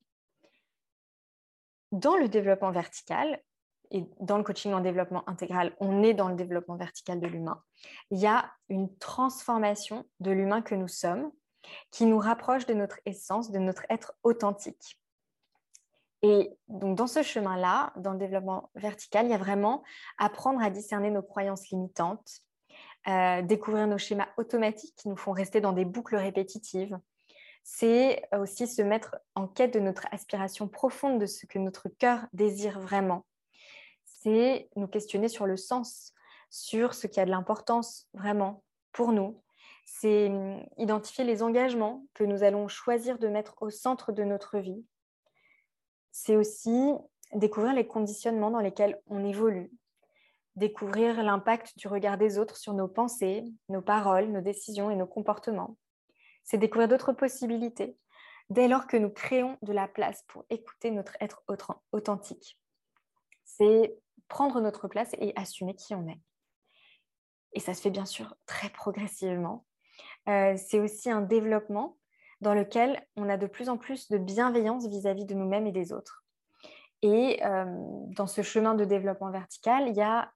Dans 1.92 2.16
le 2.16 2.28
développement 2.28 2.72
vertical, 2.72 3.42
et 3.92 4.06
dans 4.20 4.38
le 4.38 4.44
coaching 4.44 4.74
en 4.74 4.80
développement 4.80 5.27
intégral, 5.30 5.75
on 5.80 6.04
est 6.04 6.13
dans 6.13 6.30
le 6.30 6.36
développement 6.36 6.75
vertical 6.75 7.20
de 7.20 7.27
l'humain. 7.27 7.62
Il 8.12 8.20
y 8.20 8.27
a 8.27 8.51
une 8.70 8.96
transformation 8.98 10.06
de 10.20 10.32
l'humain 10.32 10.62
que 10.62 10.75
nous 10.75 10.88
sommes 10.88 11.32
qui 11.92 12.06
nous 12.06 12.20
rapproche 12.20 12.65
de 12.65 12.74
notre 12.74 13.00
essence, 13.06 13.51
de 13.51 13.60
notre 13.60 13.86
être 13.89 14.13
authentique. 14.24 15.00
Et 16.22 16.58
donc 16.68 16.98
dans 16.98 17.08
ce 17.08 17.22
chemin-là, 17.22 17.94
dans 17.98 18.13
le 18.13 18.18
développement 18.18 18.72
vertical, 18.75 19.25
il 19.25 19.32
y 19.32 19.36
a 19.36 19.38
vraiment 19.38 19.84
apprendre 20.18 20.62
à 20.63 20.70
discerner 20.70 21.12
nos 21.12 21.22
croyances 21.22 21.70
limitantes, 21.70 22.39
euh, 23.08 23.42
découvrir 23.44 23.88
nos 23.88 23.98
schémas 23.98 24.27
automatiques 24.38 24.96
qui 24.96 25.10
nous 25.10 25.18
font 25.18 25.32
rester 25.32 25.62
dans 25.62 25.74
des 25.74 25.86
boucles 25.86 26.15
répétitives. 26.15 26.98
C'est 27.63 28.24
aussi 28.32 28.68
se 28.68 28.82
mettre 28.82 29.18
en 29.36 29.48
quête 29.48 29.74
de 29.74 29.80
notre 29.80 30.08
aspiration 30.12 30.68
profonde 30.68 31.20
de 31.20 31.25
ce 31.25 31.46
que 31.46 31.60
notre 31.60 31.89
cœur 31.89 32.25
désire 32.34 32.80
vraiment. 32.80 33.25
C'est 34.25 34.70
nous 34.75 34.88
questionner 34.88 35.27
sur 35.27 35.46
le 35.46 35.55
sens, 35.55 36.12
sur 36.50 36.96
ce 36.96 37.05
qui 37.05 37.20
a 37.20 37.25
de 37.25 37.29
l'importance 37.29 38.08
vraiment 38.15 38.63
pour 38.91 39.12
nous. 39.12 39.39
C'est 39.86 40.29
hum, 40.29 40.65
identifier 40.79 41.24
les 41.24 41.44
engagements 41.44 42.08
que 42.15 42.24
nous 42.24 42.41
allons 42.41 42.67
choisir 42.67 43.20
de 43.20 43.27
mettre 43.27 43.55
au 43.62 43.70
centre 43.70 44.12
de 44.12 44.24
notre 44.24 44.58
vie. 44.58 44.84
C'est 46.12 46.36
aussi 46.36 46.96
découvrir 47.36 47.75
les 47.75 47.86
conditionnements 47.86 48.50
dans 48.50 48.62
lesquels 48.62 49.00
on 49.05 49.24
évolue, 49.24 49.72
découvrir 50.55 51.22
l'impact 51.22 51.77
du 51.77 51.88
regard 51.88 52.17
des 52.17 52.39
autres 52.39 52.58
sur 52.58 52.74
nos 52.74 52.88
pensées, 52.88 53.44
nos 53.70 53.84
paroles, 53.84 54.32
nos 54.32 54.41
décisions 54.41 54.89
et 54.89 54.96
nos 54.96 55.05
comportements. 55.05 55.77
C'est 56.44 56.58
découvrir 56.58 56.88
d'autres 56.88 57.13
possibilités 57.13 57.96
dès 58.50 58.67
lors 58.67 58.88
que 58.88 58.98
nous 58.98 59.12
créons 59.12 59.60
de 59.62 59.72
la 59.72 59.88
place 59.88 60.24
pour 60.27 60.46
écouter 60.50 60.89
notre 60.89 61.15
être 61.22 61.44
authentique. 61.91 62.60
C'est 63.44 63.96
prendre 64.27 64.62
notre 64.62 64.88
place 64.88 65.13
et 65.20 65.34
assumer 65.36 65.75
qui 65.75 65.96
on 65.96 66.08
est. 66.08 66.22
Et 67.53 67.60
ça 67.60 67.74
se 67.74 67.82
fait 67.82 67.89
bien 67.89 68.05
sûr 68.05 68.36
très 68.46 68.70
progressivement. 68.70 69.65
Euh, 70.27 70.55
c'est 70.58 70.79
aussi 70.79 71.10
un 71.10 71.22
développement 71.22 71.98
dans 72.41 72.53
lequel 72.53 73.01
on 73.15 73.29
a 73.29 73.38
de 73.38 73.48
plus 73.48 73.70
en 73.70 73.77
plus 73.77 74.10
de 74.10 74.17
bienveillance 74.17 74.88
vis-à-vis 74.88 75.25
de 75.25 75.34
nous-mêmes 75.34 75.67
et 75.67 75.72
des 75.72 75.94
autres. 75.94 76.25
Et 77.01 77.44
euh, 77.46 77.65
dans 78.15 78.27
ce 78.27 78.41
chemin 78.41 78.75
de 78.75 78.84
développement 78.84 79.32
vertical, 79.32 79.88
il 79.88 79.96
y 79.96 80.01
a 80.01 80.32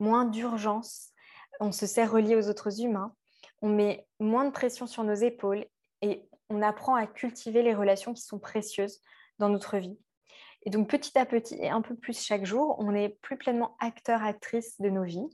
moins 0.00 0.24
d'urgence, 0.24 1.12
on 1.60 1.70
se 1.70 1.86
sert 1.86 2.10
relié 2.10 2.36
aux 2.36 2.48
autres 2.48 2.80
humains, 2.80 3.14
on 3.62 3.68
met 3.68 4.06
moins 4.18 4.44
de 4.44 4.50
pression 4.50 4.86
sur 4.86 5.04
nos 5.04 5.14
épaules 5.14 5.66
et 6.02 6.28
on 6.50 6.62
apprend 6.62 6.94
à 6.94 7.06
cultiver 7.06 7.62
les 7.62 7.74
relations 7.74 8.14
qui 8.14 8.22
sont 8.22 8.38
précieuses 8.38 9.00
dans 9.38 9.48
notre 9.48 9.78
vie. 9.78 9.98
Et 10.64 10.70
donc 10.70 10.88
petit 10.88 11.18
à 11.18 11.26
petit 11.26 11.56
et 11.56 11.68
un 11.68 11.82
peu 11.82 11.94
plus 11.94 12.18
chaque 12.18 12.46
jour, 12.46 12.76
on 12.78 12.94
est 12.94 13.10
plus 13.20 13.36
pleinement 13.36 13.76
acteur, 13.80 14.22
actrice 14.22 14.80
de 14.80 14.88
nos 14.88 15.04
vies 15.04 15.28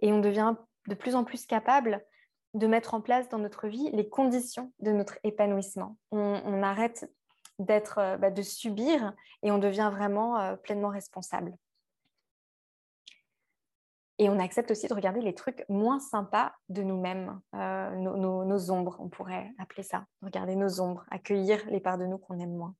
et 0.00 0.12
on 0.12 0.20
devient 0.20 0.54
de 0.88 0.94
plus 0.94 1.14
en 1.14 1.24
plus 1.24 1.46
capable 1.46 2.04
de 2.54 2.66
mettre 2.66 2.94
en 2.94 3.00
place 3.00 3.28
dans 3.28 3.38
notre 3.38 3.68
vie 3.68 3.90
les 3.92 4.08
conditions 4.08 4.72
de 4.80 4.92
notre 4.92 5.18
épanouissement. 5.24 5.96
On, 6.10 6.62
arrête 6.62 7.10
d'être, 7.58 7.98
euh, 7.98 8.16
bah, 8.18 8.30
de 8.30 8.42
subir 8.42 9.14
et 9.42 9.50
on 9.50 9.58
devient 9.58 9.90
vraiment 9.92 10.38
euh, 10.38 10.56
pleinement 10.56 10.90
responsable. 10.90 11.56
Et 14.18 14.28
on 14.28 14.38
accepte 14.38 14.70
aussi 14.70 14.86
de 14.86 14.94
regarder 14.94 15.20
les 15.20 15.34
trucs 15.34 15.64
moins 15.68 15.98
sympas 15.98 16.54
de 16.68 16.82
nous-mêmes, 16.82 17.40
euh, 17.54 17.90
nos, 17.96 18.70
ombres, 18.70 18.96
on 19.00 19.08
pourrait 19.08 19.50
appeler 19.58 19.82
ça. 19.82 20.06
Regarder 20.20 20.54
nos 20.54 20.80
ombres, 20.80 21.04
accueillir 21.10 21.64
les 21.70 21.80
parts 21.80 21.98
de 21.98 22.06
nous 22.06 22.18
qu'on 22.18 22.38
aime 22.38 22.54
moins. 22.54 22.74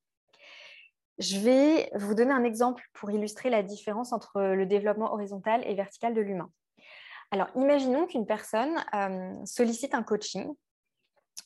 Je 1.22 1.38
vais 1.38 1.88
vous 1.94 2.14
donner 2.14 2.32
un 2.32 2.42
exemple 2.42 2.82
pour 2.94 3.12
illustrer 3.12 3.48
la 3.48 3.62
différence 3.62 4.12
entre 4.12 4.42
le 4.42 4.66
développement 4.66 5.12
horizontal 5.12 5.62
et 5.64 5.74
vertical 5.76 6.14
de 6.14 6.20
l'humain. 6.20 6.50
Alors, 7.30 7.46
imaginons 7.54 8.08
qu'une 8.08 8.26
personne 8.26 8.84
euh, 8.92 9.32
sollicite 9.44 9.94
un 9.94 10.02
coaching 10.02 10.52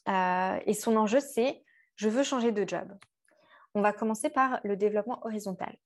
euh, 0.08 0.58
et 0.64 0.72
son 0.72 0.96
enjeu, 0.96 1.20
c'est 1.20 1.62
je 1.96 2.08
veux 2.08 2.22
changer 2.22 2.52
de 2.52 2.66
job. 2.66 2.90
On 3.74 3.82
va 3.82 3.92
commencer 3.92 4.30
par 4.30 4.60
le 4.64 4.78
développement 4.78 5.20
horizontal. 5.26 5.76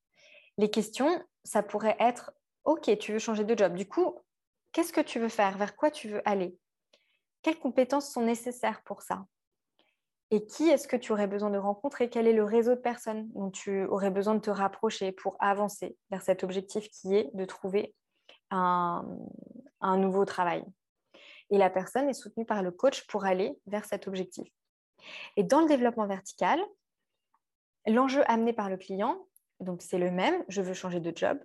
Les 0.56 0.70
questions, 0.70 1.20
ça 1.42 1.64
pourrait 1.64 1.96
être 1.98 2.30
OK, 2.62 2.96
tu 3.00 3.12
veux 3.12 3.18
changer 3.18 3.42
de 3.42 3.58
job. 3.58 3.74
Du 3.74 3.88
coup, 3.88 4.20
qu'est-ce 4.70 4.92
que 4.92 5.00
tu 5.00 5.18
veux 5.18 5.28
faire? 5.28 5.58
Vers 5.58 5.74
quoi 5.74 5.90
tu 5.90 6.08
veux 6.08 6.22
aller? 6.24 6.56
Quelles 7.42 7.58
compétences 7.58 8.12
sont 8.12 8.22
nécessaires 8.22 8.82
pour 8.84 9.02
ça? 9.02 9.26
Et 10.32 10.46
qui 10.46 10.68
est-ce 10.68 10.86
que 10.86 10.96
tu 10.96 11.12
aurais 11.12 11.26
besoin 11.26 11.50
de 11.50 11.58
rencontrer? 11.58 12.08
Quel 12.08 12.26
est 12.26 12.32
le 12.32 12.44
réseau 12.44 12.76
de 12.76 12.80
personnes 12.80 13.28
dont 13.32 13.50
tu 13.50 13.84
aurais 13.86 14.10
besoin 14.10 14.34
de 14.34 14.40
te 14.40 14.50
rapprocher 14.50 15.10
pour 15.10 15.36
avancer 15.40 15.96
vers 16.10 16.22
cet 16.22 16.44
objectif 16.44 16.88
qui 16.90 17.16
est 17.16 17.30
de 17.34 17.44
trouver 17.44 17.94
un, 18.50 19.04
un 19.80 19.96
nouveau 19.96 20.24
travail? 20.24 20.64
Et 21.50 21.58
la 21.58 21.68
personne 21.68 22.08
est 22.08 22.14
soutenue 22.14 22.46
par 22.46 22.62
le 22.62 22.70
coach 22.70 23.06
pour 23.08 23.24
aller 23.24 23.58
vers 23.66 23.84
cet 23.84 24.06
objectif. 24.06 24.48
Et 25.36 25.42
dans 25.42 25.60
le 25.60 25.66
développement 25.66 26.06
vertical, 26.06 26.60
l'enjeu 27.86 28.22
amené 28.30 28.52
par 28.52 28.70
le 28.70 28.76
client, 28.76 29.26
donc 29.58 29.82
c'est 29.82 29.98
le 29.98 30.12
même, 30.12 30.44
je 30.48 30.62
veux 30.62 30.74
changer 30.74 31.00
de 31.00 31.12
job, 31.16 31.38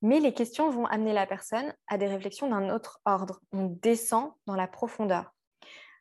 mais 0.00 0.20
les 0.20 0.34
questions 0.34 0.70
vont 0.70 0.86
amener 0.86 1.12
la 1.12 1.26
personne 1.26 1.74
à 1.88 1.98
des 1.98 2.06
réflexions 2.06 2.48
d'un 2.48 2.74
autre 2.74 3.00
ordre. 3.04 3.40
On 3.52 3.66
descend 3.66 4.32
dans 4.46 4.56
la 4.56 4.68
profondeur. 4.68 5.34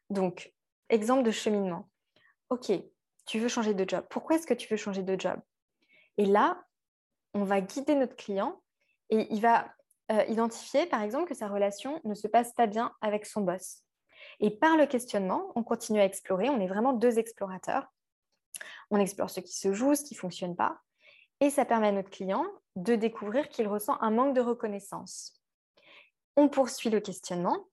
Donc, 0.10 0.54
exemple 0.90 1.24
de 1.24 1.32
cheminement. 1.32 1.90
OK, 2.54 2.72
tu 3.26 3.40
veux 3.40 3.48
changer 3.48 3.74
de 3.74 3.84
job. 3.90 4.06
Pourquoi 4.12 4.36
est-ce 4.36 4.46
que 4.46 4.54
tu 4.54 4.68
veux 4.70 4.78
changer 4.78 5.02
de 5.02 5.20
job? 5.20 5.40
Et 6.18 6.26
là, 6.26 6.64
on 7.34 7.46
va 7.46 7.62
guider 7.62 7.96
notre 7.96 8.16
client 8.16 8.62
et 9.10 9.26
il 9.34 9.42
va 9.42 9.74
euh, 10.12 10.24
identifier, 10.26 10.86
par 10.86 11.02
exemple, 11.02 11.28
que 11.28 11.34
sa 11.34 11.48
relation 11.48 12.00
ne 12.04 12.14
se 12.14 12.28
passe 12.28 12.54
pas 12.54 12.68
bien 12.68 12.94
avec 13.02 13.26
son 13.26 13.42
boss. 13.42 13.82
Et 14.40 14.52
par 14.52 14.78
le 14.78 14.86
questionnement, 14.86 15.52
on 15.56 15.64
continue 15.64 16.00
à 16.00 16.06
explorer. 16.06 16.48
On 16.52 16.60
est 16.60 16.68
vraiment 16.68 16.94
deux 16.94 17.18
explorateurs. 17.18 17.88
On 18.92 19.00
explore 19.00 19.32
ce 19.32 19.40
qui 19.40 19.58
se 19.58 19.74
joue, 19.74 19.96
ce 19.96 20.04
qui 20.04 20.14
ne 20.14 20.20
fonctionne 20.20 20.56
pas. 20.56 20.80
Et 21.40 21.50
ça 21.50 21.66
permet 21.66 21.88
à 21.88 21.92
notre 21.92 22.12
client 22.12 22.46
de 22.76 22.94
découvrir 22.94 23.50
qu'il 23.50 23.68
ressent 23.68 23.98
un 24.00 24.12
manque 24.12 24.36
de 24.36 24.42
reconnaissance. 24.42 25.42
On 26.36 26.50
poursuit 26.50 26.92
le 26.92 27.00
questionnement. 27.00 27.66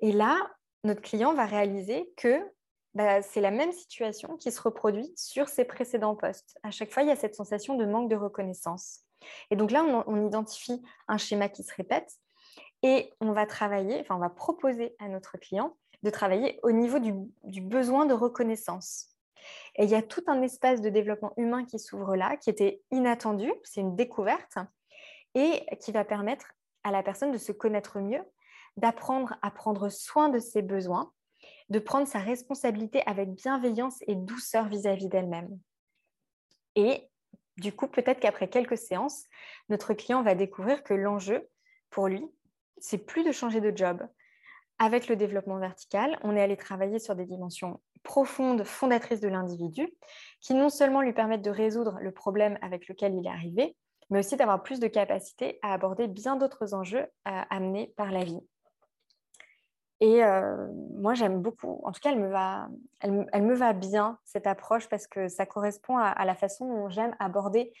Et 0.00 0.10
là, 0.10 0.36
notre 0.82 1.02
client 1.02 1.34
va 1.34 1.46
réaliser 1.46 2.12
que 2.16 2.44
bah, 2.94 3.22
c'est 3.22 3.40
la 3.40 3.50
même 3.50 3.72
situation 3.72 4.36
qui 4.36 4.52
se 4.52 4.60
reproduit 4.60 5.12
sur 5.16 5.48
ses 5.48 5.64
précédents 5.64 6.14
postes. 6.14 6.58
À 6.62 6.70
chaque 6.70 6.92
fois, 6.92 7.02
il 7.02 7.08
y 7.08 7.12
a 7.12 7.16
cette 7.16 7.34
sensation 7.34 7.74
de 7.74 7.84
manque 7.84 8.08
de 8.08 8.16
reconnaissance. 8.16 9.00
Et 9.50 9.56
donc 9.56 9.70
là, 9.70 9.84
on, 10.06 10.26
identifie 10.26 10.82
un 11.08 11.16
schéma 11.16 11.48
qui 11.48 11.62
se 11.64 11.74
répète 11.74 12.10
et 12.82 13.12
on 13.20 13.32
va 13.32 13.46
travailler, 13.46 14.00
enfin, 14.00 14.16
on 14.16 14.20
va 14.20 14.28
proposer 14.28 14.94
à 14.98 15.08
notre 15.08 15.38
client 15.38 15.76
de 16.02 16.10
travailler 16.10 16.60
au 16.62 16.70
niveau 16.70 16.98
du, 16.98 17.14
du 17.42 17.62
besoin 17.62 18.04
de 18.04 18.12
reconnaissance. 18.12 19.08
Et 19.76 19.84
il 19.84 19.90
y 19.90 19.94
a 19.94 20.02
tout 20.02 20.22
un 20.26 20.42
espace 20.42 20.80
de 20.80 20.90
développement 20.90 21.32
humain 21.36 21.64
qui 21.64 21.78
s'ouvre 21.78 22.16
là, 22.16 22.36
qui 22.36 22.50
était 22.50 22.82
inattendu, 22.90 23.50
c'est 23.64 23.80
une 23.80 23.96
découverte, 23.96 24.58
et 25.34 25.66
qui 25.80 25.90
va 25.90 26.04
permettre 26.04 26.52
à 26.84 26.90
la 26.90 27.02
personne 27.02 27.32
de 27.32 27.38
se 27.38 27.52
connaître 27.52 27.98
mieux, 27.98 28.22
d'apprendre 28.76 29.36
à 29.42 29.50
prendre 29.50 29.88
soin 29.88 30.28
de 30.28 30.38
ses 30.38 30.62
besoins, 30.62 31.12
de 31.70 31.78
prendre 31.78 32.06
sa 32.06 32.18
responsabilité 32.18 33.02
avec 33.06 33.30
bienveillance 33.30 33.98
et 34.06 34.14
douceur 34.14 34.68
vis-à-vis 34.68 35.08
d'elle-même. 35.08 35.58
Et 36.76 37.08
du 37.56 37.72
coup, 37.72 37.86
peut-être 37.86 38.20
qu'après 38.20 38.48
quelques 38.48 38.78
séances, 38.78 39.24
notre 39.68 39.94
client 39.94 40.22
va 40.22 40.34
découvrir 40.34 40.82
que 40.82 40.94
l'enjeu 40.94 41.48
pour 41.90 42.08
lui, 42.08 42.26
c'est 42.78 42.98
plus 42.98 43.24
de 43.24 43.32
changer 43.32 43.60
de 43.60 43.76
job. 43.76 44.06
Avec 44.78 45.06
le 45.08 45.14
développement 45.14 45.58
vertical, 45.58 46.18
on 46.22 46.34
est 46.34 46.42
allé 46.42 46.56
travailler 46.56 46.98
sur 46.98 47.14
des 47.14 47.24
dimensions 47.24 47.80
profondes, 48.02 48.64
fondatrices 48.64 49.20
de 49.20 49.28
l'individu, 49.28 49.88
qui 50.40 50.52
non 50.54 50.68
seulement 50.68 51.00
lui 51.00 51.12
permettent 51.12 51.44
de 51.44 51.50
résoudre 51.50 51.98
le 52.00 52.10
problème 52.10 52.58
avec 52.60 52.88
lequel 52.88 53.14
il 53.14 53.26
est 53.26 53.30
arrivé, 53.30 53.76
mais 54.10 54.18
aussi 54.18 54.36
d'avoir 54.36 54.62
plus 54.62 54.80
de 54.80 54.88
capacité 54.88 55.58
à 55.62 55.72
aborder 55.72 56.08
bien 56.08 56.36
d'autres 56.36 56.74
enjeux 56.74 57.06
amenés 57.24 57.94
par 57.96 58.10
la 58.10 58.24
vie. 58.24 58.40
Et 60.04 60.22
euh, 60.22 60.68
moi, 60.92 61.14
j'aime 61.14 61.40
beaucoup. 61.40 61.80
En 61.82 61.90
tout 61.90 62.00
cas, 62.02 62.12
elle 62.12 62.20
me, 62.20 62.28
va, 62.28 62.68
elle, 63.00 63.42
me 63.42 63.54
va 63.54 63.72
bien, 63.72 64.18
cette 64.26 64.46
approche, 64.46 64.86
parce 64.90 65.06
que 65.06 65.28
ça 65.28 65.46
correspond 65.46 65.96
à, 65.96 66.22
la 66.26 66.34
façon 66.34 66.68
dont 66.68 66.90
j'aime 66.90 67.16
aborder 67.20 67.72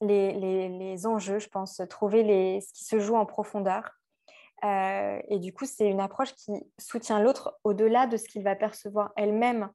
les, 0.00 1.04
enjeux, 1.04 1.40
je 1.40 1.48
pense, 1.48 1.82
trouver 1.90 2.60
ce 2.60 2.72
qui 2.72 2.84
se 2.84 3.00
joue 3.00 3.16
en 3.16 3.26
profondeur. 3.26 3.90
Euh, 4.64 5.18
et 5.26 5.40
du 5.40 5.52
coup, 5.52 5.64
c'est 5.64 5.90
une 5.90 5.98
approche 5.98 6.32
qui 6.36 6.52
soutient 6.78 7.18
l'autre 7.18 7.58
au-delà 7.64 8.06
de 8.06 8.16
ce 8.16 8.28
qu'il 8.28 8.44
va 8.44 8.54
percevoir 8.54 9.10
elle-même. 9.16 9.68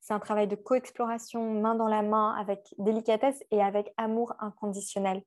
C'est 0.00 0.14
un 0.14 0.20
travail 0.20 0.48
de 0.48 0.56
co-exploration, 0.56 1.52
main 1.52 1.74
dans 1.74 1.88
la 1.88 2.00
main, 2.00 2.34
avec 2.40 2.74
délicatesse 2.78 3.44
et 3.50 3.60
avec 3.60 3.92
amour 3.98 4.32
inconditionnel. 4.38 5.20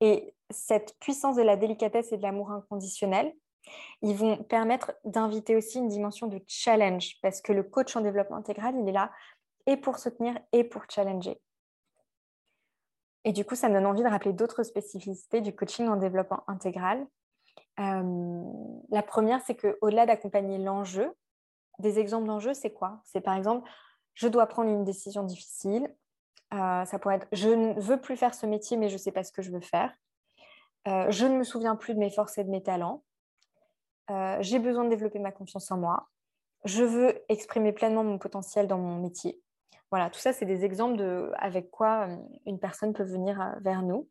Et 0.00 0.32
cette 0.50 0.96
puissance 1.00 1.34
de 1.34 1.42
la 1.42 1.56
délicatesse 1.56 2.12
et 2.12 2.18
de 2.18 2.22
l'amour 2.22 2.52
inconditionnel, 2.52 3.34
ils 4.02 4.16
vont 4.16 4.42
permettre 4.44 4.92
d'inviter 5.04 5.56
aussi 5.56 5.78
une 5.78 5.88
dimension 5.88 6.26
de 6.26 6.40
challenge 6.46 7.16
parce 7.22 7.40
que 7.40 7.52
le 7.52 7.62
coach 7.62 7.94
en 7.96 8.00
développement 8.00 8.36
intégral, 8.36 8.74
il 8.76 8.88
est 8.88 8.92
là 8.92 9.10
et 9.66 9.76
pour 9.76 9.98
soutenir 9.98 10.38
et 10.52 10.64
pour 10.64 10.84
challenger. 10.88 11.40
Et 13.24 13.32
du 13.32 13.44
coup, 13.44 13.54
ça 13.54 13.68
me 13.68 13.74
donne 13.74 13.86
envie 13.86 14.02
de 14.02 14.08
rappeler 14.08 14.32
d'autres 14.32 14.62
spécificités 14.62 15.40
du 15.40 15.54
coaching 15.54 15.88
en 15.88 15.96
développement 15.96 16.42
intégral. 16.48 17.06
Euh, 17.78 18.42
la 18.90 19.02
première, 19.02 19.40
c'est 19.42 19.54
qu'au-delà 19.54 20.06
d'accompagner 20.06 20.58
l'enjeu, 20.58 21.12
des 21.78 21.98
exemples 21.98 22.26
d'enjeux, 22.26 22.54
c'est 22.54 22.72
quoi? 22.72 23.00
C'est 23.04 23.20
par 23.20 23.36
exemple, 23.36 23.68
je 24.14 24.28
dois 24.28 24.46
prendre 24.46 24.70
une 24.70 24.84
décision 24.84 25.22
difficile. 25.22 25.94
Euh, 26.52 26.84
ça 26.84 26.98
pourrait 26.98 27.16
être, 27.16 27.28
je 27.32 27.48
ne 27.48 27.78
veux 27.80 28.00
plus 28.00 28.16
faire 28.16 28.34
ce 28.34 28.46
métier, 28.46 28.76
mais 28.76 28.88
je 28.88 28.94
ne 28.94 28.98
sais 28.98 29.12
pas 29.12 29.22
ce 29.22 29.32
que 29.32 29.42
je 29.42 29.50
veux 29.50 29.60
faire. 29.60 29.94
Euh, 30.88 31.10
je 31.10 31.26
ne 31.26 31.36
me 31.36 31.44
souviens 31.44 31.76
plus 31.76 31.94
de 31.94 31.98
mes 31.98 32.10
forces 32.10 32.38
et 32.38 32.44
de 32.44 32.50
mes 32.50 32.62
talents. 32.62 33.04
Euh, 34.10 34.36
j'ai 34.40 34.58
besoin 34.58 34.84
de 34.84 34.90
développer 34.90 35.18
ma 35.18 35.32
confiance 35.32 35.70
en 35.70 35.78
moi, 35.78 36.08
je 36.64 36.84
veux 36.84 37.18
exprimer 37.28 37.72
pleinement 37.72 38.04
mon 38.04 38.18
potentiel 38.18 38.66
dans 38.66 38.78
mon 38.78 39.00
métier. 39.00 39.40
Voilà, 39.90 40.10
tout 40.10 40.20
ça, 40.20 40.32
c'est 40.32 40.46
des 40.46 40.64
exemples 40.64 40.96
de 40.96 41.30
avec 41.36 41.70
quoi 41.70 42.08
euh, 42.08 42.16
une 42.46 42.58
personne 42.58 42.92
peut 42.92 43.04
venir 43.04 43.40
euh, 43.40 43.52
vers 43.60 43.82
nous. 43.82 44.08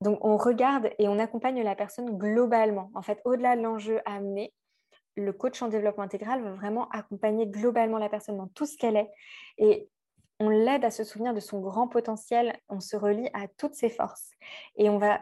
Donc, 0.00 0.24
on 0.24 0.36
regarde 0.36 0.90
et 0.98 1.08
on 1.08 1.18
accompagne 1.18 1.62
la 1.62 1.74
personne 1.74 2.18
globalement. 2.18 2.90
En 2.94 3.02
fait, 3.02 3.20
au-delà 3.24 3.56
de 3.56 3.62
l'enjeu 3.62 4.00
à 4.04 4.16
amener, 4.16 4.52
le 5.16 5.32
coach 5.32 5.62
en 5.62 5.68
développement 5.68 6.04
intégral 6.04 6.42
va 6.42 6.52
vraiment 6.52 6.88
accompagner 6.90 7.46
globalement 7.46 7.98
la 7.98 8.08
personne 8.08 8.36
dans 8.36 8.48
tout 8.48 8.66
ce 8.66 8.76
qu'elle 8.76 8.96
est. 8.96 9.10
Et 9.58 9.88
on 10.38 10.50
l'aide 10.50 10.84
à 10.84 10.90
se 10.90 11.02
souvenir 11.02 11.32
de 11.32 11.40
son 11.40 11.60
grand 11.60 11.88
potentiel, 11.88 12.58
on 12.68 12.80
se 12.80 12.96
relie 12.96 13.30
à 13.32 13.48
toutes 13.56 13.74
ses 13.74 13.88
forces. 13.88 14.30
Et 14.76 14.90
on 14.90 14.98
va 14.98 15.20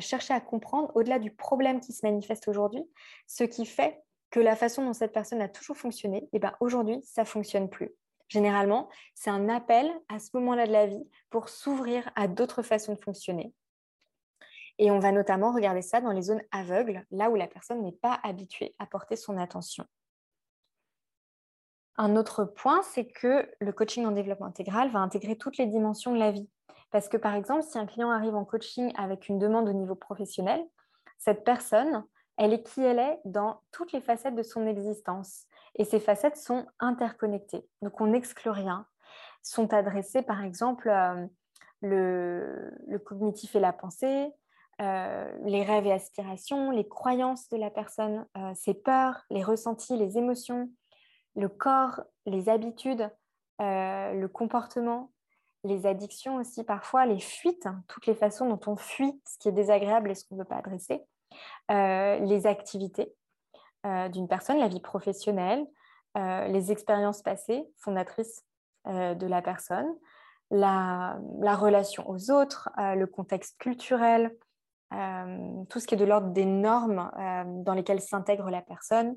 chercher 0.00 0.34
à 0.34 0.40
comprendre, 0.40 0.90
au-delà 0.94 1.18
du 1.18 1.30
problème 1.30 1.80
qui 1.80 1.92
se 1.92 2.04
manifeste 2.04 2.48
aujourd'hui, 2.48 2.84
ce 3.26 3.44
qui 3.44 3.66
fait 3.66 4.02
que 4.30 4.40
la 4.40 4.56
façon 4.56 4.84
dont 4.84 4.92
cette 4.92 5.12
personne 5.12 5.40
a 5.40 5.48
toujours 5.48 5.76
fonctionné, 5.76 6.28
eh 6.32 6.38
ben 6.38 6.52
aujourd'hui, 6.60 7.00
ça 7.04 7.22
ne 7.22 7.26
fonctionne 7.26 7.70
plus. 7.70 7.94
Généralement, 8.28 8.88
c'est 9.14 9.30
un 9.30 9.48
appel 9.48 9.90
à 10.08 10.18
ce 10.18 10.30
moment-là 10.34 10.66
de 10.66 10.72
la 10.72 10.86
vie 10.86 11.08
pour 11.30 11.48
s'ouvrir 11.48 12.10
à 12.16 12.26
d'autres 12.26 12.62
façons 12.62 12.94
de 12.94 13.00
fonctionner. 13.00 13.52
Et 14.78 14.90
on 14.90 14.98
va 14.98 15.12
notamment 15.12 15.52
regarder 15.52 15.82
ça 15.82 16.00
dans 16.00 16.10
les 16.10 16.22
zones 16.22 16.42
aveugles, 16.50 17.04
là 17.10 17.30
où 17.30 17.36
la 17.36 17.46
personne 17.46 17.82
n'est 17.82 17.92
pas 17.92 18.18
habituée 18.24 18.74
à 18.78 18.86
porter 18.86 19.14
son 19.14 19.38
attention. 19.38 19.84
Un 21.96 22.16
autre 22.16 22.44
point, 22.44 22.82
c'est 22.82 23.06
que 23.06 23.48
le 23.60 23.72
coaching 23.72 24.04
en 24.04 24.10
développement 24.10 24.46
intégral 24.46 24.90
va 24.90 24.98
intégrer 24.98 25.36
toutes 25.36 25.58
les 25.58 25.66
dimensions 25.66 26.12
de 26.12 26.18
la 26.18 26.32
vie. 26.32 26.48
Parce 26.94 27.08
que 27.08 27.16
par 27.16 27.34
exemple, 27.34 27.64
si 27.64 27.76
un 27.76 27.86
client 27.86 28.12
arrive 28.12 28.36
en 28.36 28.44
coaching 28.44 28.92
avec 28.96 29.28
une 29.28 29.40
demande 29.40 29.68
au 29.68 29.72
niveau 29.72 29.96
professionnel, 29.96 30.64
cette 31.18 31.42
personne, 31.42 32.04
elle 32.36 32.52
est 32.52 32.62
qui 32.62 32.84
elle 32.84 33.00
est 33.00 33.18
dans 33.24 33.62
toutes 33.72 33.90
les 33.90 34.00
facettes 34.00 34.36
de 34.36 34.44
son 34.44 34.64
existence. 34.68 35.46
Et 35.74 35.84
ces 35.84 35.98
facettes 35.98 36.36
sont 36.36 36.66
interconnectées. 36.78 37.66
Donc 37.82 38.00
on 38.00 38.06
n'exclut 38.06 38.50
rien. 38.50 38.86
Sont 39.42 39.74
adressées 39.74 40.22
par 40.22 40.44
exemple 40.44 40.88
euh, 40.88 41.26
le, 41.82 42.98
cognitif 43.04 43.56
et 43.56 43.60
la 43.60 43.72
pensée, 43.72 44.30
euh, 44.80 45.36
les 45.42 45.64
rêves 45.64 45.88
et 45.88 45.92
aspirations, 45.92 46.70
les 46.70 46.86
croyances 46.86 47.48
de 47.48 47.56
la 47.56 47.70
personne, 47.70 48.24
euh, 48.36 48.52
ses 48.54 48.74
peurs, 48.74 49.24
les 49.30 49.42
ressentis, 49.42 49.96
les 49.96 50.16
émotions, 50.16 50.70
le 51.34 51.48
corps, 51.48 52.02
les 52.24 52.48
habitudes, 52.48 53.10
le 53.58 54.26
comportement, 54.26 55.10
les 55.64 55.86
addictions 55.86 56.36
aussi 56.36 56.62
parfois, 56.64 57.06
les 57.06 57.20
fuites, 57.20 57.66
hein, 57.66 57.82
toutes 57.88 58.06
les 58.06 58.14
façons 58.14 58.48
dont 58.48 58.60
on 58.66 58.76
fuit 58.76 59.20
ce 59.26 59.38
qui 59.38 59.48
est 59.48 59.52
désagréable 59.52 60.10
et 60.10 60.14
ce 60.14 60.24
qu'on 60.26 60.36
ne 60.36 60.40
veut 60.40 60.46
pas 60.46 60.56
adresser, 60.56 61.02
les 61.68 62.46
activités, 62.46 63.12
euh, 63.86 64.08
d'une 64.08 64.28
personne, 64.28 64.58
la 64.58 64.68
vie 64.68 64.80
professionnelle, 64.80 65.66
euh, 66.16 66.46
les 66.46 66.72
expériences 66.72 67.20
passées 67.20 67.68
fondatrices 67.76 68.42
euh, 68.86 69.14
de 69.14 69.26
la 69.26 69.42
personne, 69.42 69.86
la, 70.50 71.18
relation 71.54 72.08
aux 72.08 72.30
autres, 72.30 72.70
le 72.78 73.04
contexte 73.06 73.58
culturel, 73.58 74.34
tout 74.90 75.80
ce 75.80 75.86
qui 75.86 75.94
est 75.94 75.98
de 75.98 76.04
l'ordre 76.04 76.28
des 76.28 76.44
normes 76.44 77.10
dans 77.64 77.74
lesquelles 77.74 78.00
s'intègre 78.00 78.50
la 78.50 78.62
personne. 78.62 79.16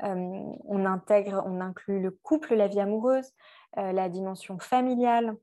on 0.00 0.84
intègre, 0.84 1.44
on 1.46 1.60
inclut 1.60 2.00
le 2.00 2.10
couple, 2.10 2.54
la 2.54 2.66
vie 2.66 2.80
amoureuse, 2.80 3.30
la 3.76 4.08
dimension 4.08 4.58
familiale, 4.58 5.36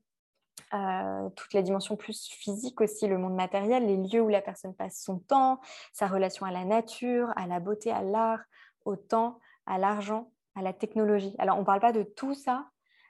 toutes 0.70 1.52
les 1.52 1.62
dimensions 1.62 1.96
plus 1.96 2.28
physiques 2.28 2.80
aussi, 2.80 3.06
le 3.06 3.18
monde 3.18 3.34
matériel, 3.34 3.86
les 3.86 3.96
lieux 3.96 4.20
où 4.20 4.28
la 4.28 4.40
personne 4.40 4.74
passe 4.74 5.02
son 5.02 5.18
temps, 5.18 5.60
sa 5.92 6.06
relation 6.06 6.46
à 6.46 6.52
la 6.52 6.64
nature, 6.64 7.32
à 7.36 7.46
la 7.46 7.60
beauté, 7.60 7.90
à 7.90 8.02
l'art, 8.02 8.40
au 8.84 8.96
temps, 8.96 9.38
à 9.66 9.78
l'argent, 9.78 10.30
à 10.54 10.62
la 10.62 10.72
technologie. 10.72 11.34
Alors, 11.38 11.56
on 11.56 11.60
ne 11.60 11.66
parle 11.66 11.80
pas 11.80 11.92
de 11.92 12.02
tout 12.02 12.34
ça 12.34 12.66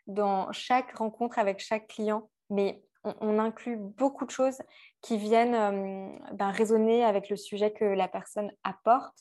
dans 0.07 0.51
chaque 0.53 0.97
rencontre 0.97 1.39
avec 1.39 1.61
chaque 1.61 1.87
client, 1.87 2.29
mais 2.49 2.83
on, 3.05 3.39
inclut 3.39 3.77
beaucoup 3.77 4.27
de 4.27 4.31
choses 4.31 4.61
qui 5.01 5.17
viennent 5.17 5.55
euh, 5.55 6.35
ben, 6.35 6.51
résonner 6.51 7.05
avec 7.05 7.31
le 7.31 7.37
sujet 7.37 7.73
que 7.73 7.85
la 7.85 8.09
personne 8.09 8.53
apporte. 8.63 9.17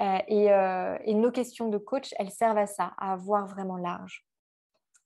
Euh, 0.00 0.18
euh, 0.30 0.98
et, 1.04 1.14
nos 1.14 1.30
questions 1.30 1.68
de 1.68 1.78
coach, 1.78 2.12
elles 2.18 2.30
servent 2.30 2.58
à 2.58 2.66
ça, 2.66 2.92
à 2.98 3.14
voir 3.16 3.46
vraiment 3.46 3.76
large. 3.76 4.24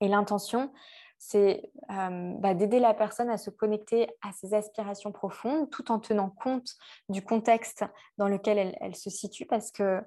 Et 0.00 0.08
l'intention, 0.08 0.72
c'est 1.18 1.70
bah, 1.88 2.54
d'aider 2.54 2.78
la 2.78 2.94
personne 2.94 3.30
à 3.30 3.38
se 3.38 3.50
connecter 3.50 4.08
à 4.22 4.32
ses 4.32 4.54
aspirations 4.54 5.12
profondes 5.12 5.70
tout 5.70 5.90
en 5.90 5.98
tenant 5.98 6.30
compte 6.30 6.74
du 7.08 7.22
contexte 7.22 7.84
dans 8.18 8.28
lequel 8.28 8.58
elle, 8.58 8.76
elle 8.80 8.96
se 8.96 9.10
situe 9.10 9.46
parce 9.46 9.70
que 9.70 10.02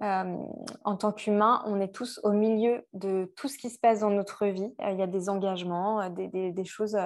en 0.00 0.96
tant 0.96 1.12
qu'humain, 1.12 1.62
on 1.66 1.80
est 1.80 1.94
tous 1.94 2.20
au 2.22 2.32
milieu 2.32 2.86
de 2.94 3.30
tout 3.36 3.48
ce 3.48 3.58
qui 3.58 3.68
se 3.70 3.78
passe 3.78 4.00
dans 4.00 4.10
notre 4.10 4.46
vie. 4.46 4.72
Il 4.80 4.98
y 4.98 5.02
a 5.02 5.06
des 5.06 5.28
engagements, 5.28 6.00
euh, 6.00 6.08
des, 6.08 6.64
choses 6.64 6.96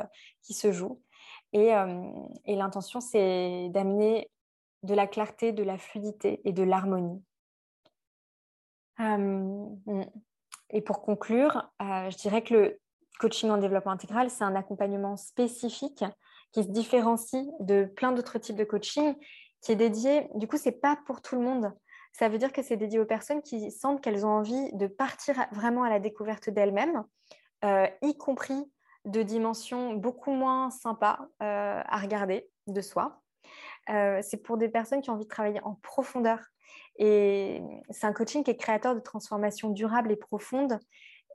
qui 0.43 0.55
se 0.55 0.71
jouent. 0.71 1.01
Et, 1.53 1.73
l'intention, 2.47 3.01
c'est 3.01 3.69
d'amener 3.71 4.31
de 4.83 4.95
la 4.95 5.07
clarté, 5.07 5.53
de 5.53 5.63
la 5.63 5.79
fluidité 5.79 6.41
et 6.45 6.53
de 6.53 6.63
l'harmonie. 6.63 7.23
et 10.71 10.81
pour 10.83 11.03
conclure, 11.03 11.71
je 11.81 12.17
dirais 12.17 12.43
que 12.43 12.55
le 12.55 12.81
coaching 13.19 13.51
en 13.51 13.59
développement 13.59 13.93
intégral, 13.93 14.31
c'est 14.31 14.45
un 14.45 14.55
accompagnement 14.55 15.17
spécifique 15.17 16.05
qui 16.53 16.63
se 16.63 16.69
différencie 16.69 17.47
de 17.61 17.85
plein 17.85 18.13
d'autres 18.13 18.39
types 18.39 18.57
de 18.57 18.65
coaching, 18.65 19.15
qui 19.61 19.73
est 19.73 19.77
dédié, 19.77 20.29
du 20.35 20.47
coup, 20.47 20.57
ce 20.57 20.69
n'est 20.69 20.75
pas 20.75 20.99
pour 21.07 21.23
tout 21.23 21.37
le 21.37 21.43
monde 21.43 21.73
ça 22.15 22.29
veut 22.29 22.39
dire 22.39 22.53
que 22.53 22.63
c'est 22.63 22.77
dédié 22.77 23.01
aux 23.01 23.05
personnes 23.05 23.43
qui 23.43 23.71
sentent 23.73 24.01
qu'elles 24.01 24.25
ont 24.25 24.31
envie 24.31 24.73
de 24.75 24.87
partir 24.87 25.35
vraiment 25.51 25.83
à 25.83 25.91
la 25.91 25.99
découverte 25.99 26.49
d'elles-mêmes, 26.49 27.03
euh, 27.65 27.89
y 28.03 28.17
compris 28.17 28.71
de 29.05 29.23
dimensions 29.23 29.95
beaucoup 29.95 30.31
moins 30.31 30.71
sympas 30.71 31.19
euh, 31.43 31.83
à 31.85 31.99
regarder 31.99 32.49
de 32.69 32.81
soi. 32.81 33.21
Euh, 33.91 34.21
c'est 34.23 34.43
pour 34.43 34.57
des 34.57 34.69
personnes 34.69 35.03
qui 35.03 35.11
ont 35.11 35.15
envie 35.15 35.25
de 35.25 35.29
travailler 35.29 35.61
en 35.65 35.75
profondeur. 35.83 36.39
Et 36.99 37.61
c'est 37.91 38.07
un 38.07 38.13
coaching 38.13 38.45
qui 38.45 38.53
est 38.53 38.57
créateur 38.57 38.95
de 38.95 39.01
transformations 39.01 39.71
durables 39.71 40.13
et 40.13 40.17
profondes. 40.17 40.79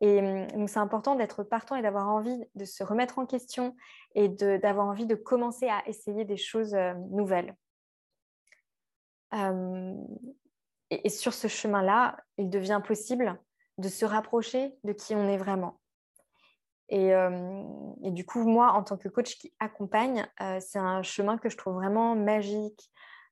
Et 0.01 0.21
donc, 0.55 0.69
c'est 0.69 0.79
important 0.79 1.15
d'être 1.15 1.43
partant 1.43 1.75
et 1.75 1.81
d'avoir 1.81 2.07
envie 2.07 2.45
de 2.55 2.65
se 2.65 2.83
remettre 2.83 3.19
en 3.19 3.25
question 3.25 3.75
et 4.15 4.29
d'avoir 4.29 4.87
envie 4.87 5.05
de 5.05 5.15
commencer 5.15 5.67
à 5.67 5.85
essayer 5.87 6.23
des 6.23 6.37
choses 6.37 6.75
nouvelles. 7.09 7.55
Et, 10.91 11.09
sur 11.09 11.33
ce 11.33 11.47
chemin-là, 11.47 12.17
il 12.37 12.49
devient 12.49 12.81
possible 12.83 13.39
de 13.77 13.87
se 13.89 14.05
rapprocher 14.05 14.73
de 14.83 14.93
qui 14.93 15.15
on 15.15 15.27
est 15.27 15.37
vraiment. 15.37 15.79
Et, 16.89 17.13
euh, 17.13 17.63
du 18.01 18.25
coup, 18.25 18.43
moi, 18.47 18.71
en 18.71 18.83
tant 18.83 18.97
que 18.97 19.07
coach 19.07 19.37
qui 19.37 19.53
accompagne, 19.59 20.27
euh, 20.41 20.59
c'est 20.59 20.79
un 20.79 21.03
chemin 21.03 21.37
que 21.37 21.49
je 21.49 21.57
trouve 21.57 21.75
vraiment 21.75 22.15
magique, 22.15 22.89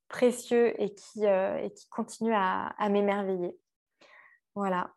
précieux 0.08 0.80
et 0.82 0.93
qui, 0.93 1.25
euh, 1.25 1.67
continue 1.89 2.34
à 2.36 2.89
m'émerveiller. 2.89 3.58
Voilà. 4.53 4.93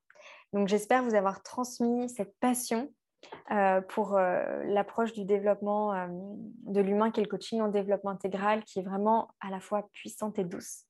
Donc, 0.52 0.68
j'espère 0.68 1.02
vous 1.02 1.14
avoir 1.14 1.42
transmis 1.42 2.08
cette 2.08 2.34
passion 2.40 2.92
pour 3.88 4.18
l'approche 4.18 5.12
du 5.12 5.24
développement 5.26 6.08
de 6.08 6.80
l'humain 6.80 7.10
qui 7.10 7.20
est 7.20 7.22
le 7.22 7.28
coaching 7.28 7.60
en 7.60 7.68
développement 7.68 8.10
intégral, 8.10 8.64
qui 8.64 8.78
est 8.78 8.82
vraiment 8.82 9.28
à 9.40 9.50
la 9.50 9.60
fois 9.60 9.88
puissante 9.92 10.38
et 10.38 10.44
douce. 10.44 10.86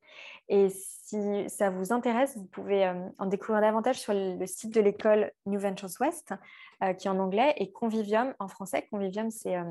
Et 0.49 0.69
si 0.69 1.49
ça 1.49 1.71
vous 1.71 1.93
intéresse, 1.93 2.37
vous 2.37 2.47
pouvez 2.47 2.87
euh, 2.87 3.09
en 3.19 3.27
découvrir 3.27 3.61
davantage 3.61 4.01
sur 4.01 4.13
le 4.15 4.47
site 4.47 4.75
de 4.75 4.81
l'école 4.81 5.33
New 5.47 5.61
Ventures 5.61 5.91
West, 6.01 6.35
euh, 6.83 6.93
qui 6.95 7.07
est 7.07 7.11
en 7.11 7.19
anglais, 7.19 7.55
et 7.57 7.71
Convivium 7.73 8.35
en 8.39 8.49
français. 8.49 8.87
Convivium, 8.91 9.31
c'est 9.31 9.57
euh, 9.57 9.65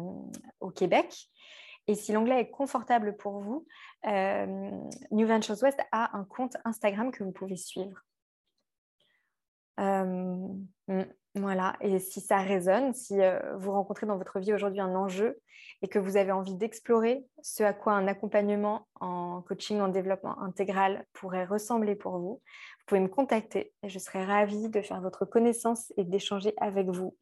au 0.60 0.70
Québec. 0.70 1.30
Et 1.88 1.96
si 1.96 2.12
l'anglais 2.12 2.42
est 2.42 2.50
confortable 2.52 3.18
pour 3.18 3.40
vous, 3.40 3.66
New 4.06 5.28
Ventures 5.28 5.58
West 5.64 5.80
a 5.92 6.16
un 6.16 6.24
compte 6.24 6.56
Instagram 6.64 7.10
que 7.10 7.24
vous 7.24 7.32
pouvez 7.32 7.56
suivre. 7.56 8.06
Mm, 9.80 11.04
voilà, 11.36 11.76
et 11.80 12.00
si 12.00 12.22
ça 12.22 12.40
résonne, 12.40 12.94
si 12.94 13.20
vous 13.58 13.72
rencontrez 13.72 14.08
dans 14.08 14.18
votre 14.18 14.40
vie 14.40 14.54
aujourd'hui 14.54 14.82
un 14.82 14.96
enjeu 14.96 15.40
et 15.82 15.88
que 15.88 16.00
vous 16.00 16.18
avez 16.18 16.32
envie 16.32 16.56
d'explorer 16.56 17.26
ce 17.42 17.64
à 17.64 17.74
quoi 17.74 17.94
un 17.94 18.08
accompagnement 18.08 18.88
en 19.00 19.42
coaching 19.42 19.80
en 19.80 19.88
développement 19.88 20.40
intégral 20.42 21.06
pourrait 21.14 21.46
ressembler 21.46 21.96
pour 21.96 22.18
vous, 22.18 22.42
vous 22.42 22.86
pouvez 22.88 23.00
me 23.00 23.08
contacter 23.08 23.72
et 23.84 23.90
je 23.90 24.00
serai 24.00 24.26
ravie 24.26 24.70
de 24.70 24.82
faire 24.82 25.02
votre 25.02 25.26
connaissance 25.26 25.94
et 25.98 26.04
d'échanger 26.04 26.54
avec 26.58 26.88
vous. 26.88 27.16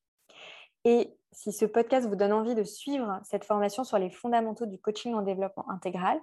Et 0.86 1.13
si 1.34 1.52
ce 1.52 1.65
podcast 1.65 2.08
vous 2.08 2.15
donne 2.15 2.34
envie 2.34 2.56
de 2.56 2.63
suivre 2.63 3.20
cette 3.24 3.43
formation 3.43 3.84
sur 3.84 4.00
les 4.00 4.10
fondamentaux 4.10 4.65
du 4.65 4.80
coaching 4.80 5.13
en 5.13 5.22
développement 5.22 5.70
intégral, 5.70 6.20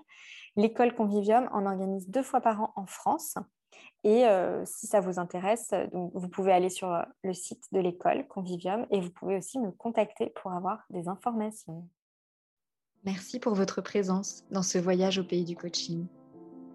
l'école 0.56 0.94
Convivium 0.94 1.48
en 1.52 1.66
organise 1.66 2.08
deux 2.08 2.22
fois 2.22 2.40
par 2.40 2.62
an 2.62 2.72
en 2.76 2.86
France. 2.86 3.36
Et 4.04 4.26
euh, 4.26 4.64
si 4.66 4.86
ça 4.86 5.00
vous 5.00 5.18
intéresse, 5.18 5.72
donc 5.92 6.12
vous 6.14 6.28
pouvez 6.28 6.52
aller 6.52 6.68
sur 6.68 7.04
le 7.22 7.32
site 7.32 7.64
de 7.72 7.80
l'école 7.80 8.26
Convivium 8.28 8.86
et 8.90 9.00
vous 9.00 9.10
pouvez 9.10 9.36
aussi 9.36 9.58
me 9.58 9.70
contacter 9.70 10.32
pour 10.40 10.52
avoir 10.52 10.84
des 10.90 11.08
informations. 11.08 11.88
Merci 13.04 13.40
pour 13.40 13.54
votre 13.54 13.80
présence 13.80 14.44
dans 14.50 14.62
ce 14.62 14.78
voyage 14.78 15.18
au 15.18 15.24
pays 15.24 15.44
du 15.44 15.56
coaching. 15.56 16.06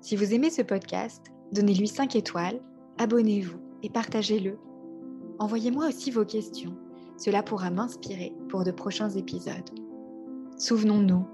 Si 0.01 0.15
vous 0.15 0.33
aimez 0.33 0.49
ce 0.49 0.61
podcast, 0.61 1.31
Donnez-lui 1.51 1.87
5 1.87 2.15
étoiles, 2.15 2.61
abonnez-vous 2.99 3.59
et 3.81 3.89
partagez-le. 3.89 4.59
Envoyez-moi 5.39 5.87
aussi 5.87 6.11
vos 6.11 6.25
questions. 6.25 6.77
Cela 7.17 7.41
pourra 7.41 7.71
m'inspirer 7.71 8.33
pour 8.49 8.63
de 8.63 8.71
prochains 8.71 9.09
épisodes. 9.09 9.69
Souvenons-nous, 10.57 11.25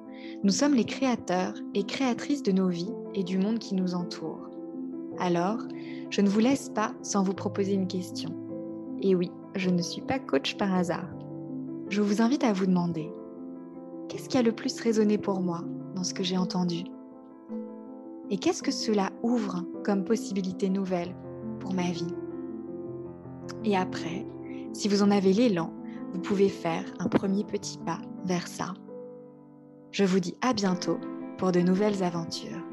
nous 0.44 0.52
sommes 0.52 0.74
les 0.74 0.86
créateurs 0.86 1.54
et 1.74 1.84
créatrices 1.84 2.44
de 2.44 2.54
nos 2.54 2.70
vies 2.70 2.94
et 3.14 3.24
du 3.24 3.38
monde 3.38 3.60
qui 3.60 3.76
nous 3.76 3.94
entoure. 3.94 4.50
Alors, 5.20 5.60
je 6.10 6.22
ne 6.22 6.30
vous 6.30 6.40
laisse 6.40 6.70
pas 6.70 6.94
sans 7.02 7.24
vous 7.24 7.34
proposer 7.34 7.74
une 7.74 7.88
question. 7.88 8.30
Et 9.02 9.16
oui, 9.16 9.32
je 9.56 9.70
ne 9.70 9.82
suis 9.82 10.02
pas 10.02 10.20
coach 10.20 10.58
par 10.58 10.74
hasard. 10.74 11.10
Je 11.90 12.02
vous 12.02 12.22
invite 12.22 12.44
à 12.44 12.54
vous 12.54 12.66
demander, 12.66 13.12
qu'est-ce 14.10 14.30
qui 14.30 14.38
a 14.38 14.42
le 14.42 14.52
plus 14.52 14.80
résonné 14.80 15.18
pour 15.18 15.42
moi 15.42 15.62
dans 15.96 16.04
ce 16.04 16.14
que 16.14 16.24
j'ai 16.24 16.38
entendu? 16.38 16.84
Et 18.30 18.38
qu'est-ce 18.38 18.64
que 18.64 18.72
cela 18.72 19.12
ouvre 19.22 19.64
comme 19.84 20.04
possibilité 20.04 20.70
nouvelle 20.70 21.16
pour 21.60 21.74
ma 21.74 21.92
vie? 21.92 22.14
Et 23.64 23.78
après, 23.78 24.26
si 24.74 24.88
vous 24.88 25.04
en 25.04 25.12
avez 25.12 25.32
l'élan, 25.32 25.72
vous 26.12 26.20
pouvez 26.20 26.50
faire 26.50 26.86
un 27.00 27.08
premier 27.08 27.44
petit 27.44 27.78
pas 27.78 28.00
vers 28.26 28.48
ça. 28.48 28.74
Je 29.92 30.04
vous 30.04 30.20
dis 30.20 30.36
à 30.42 30.54
bientôt 30.54 30.98
pour 31.38 31.52
de 31.52 31.60
nouvelles 31.60 32.04
aventures. 32.04 32.65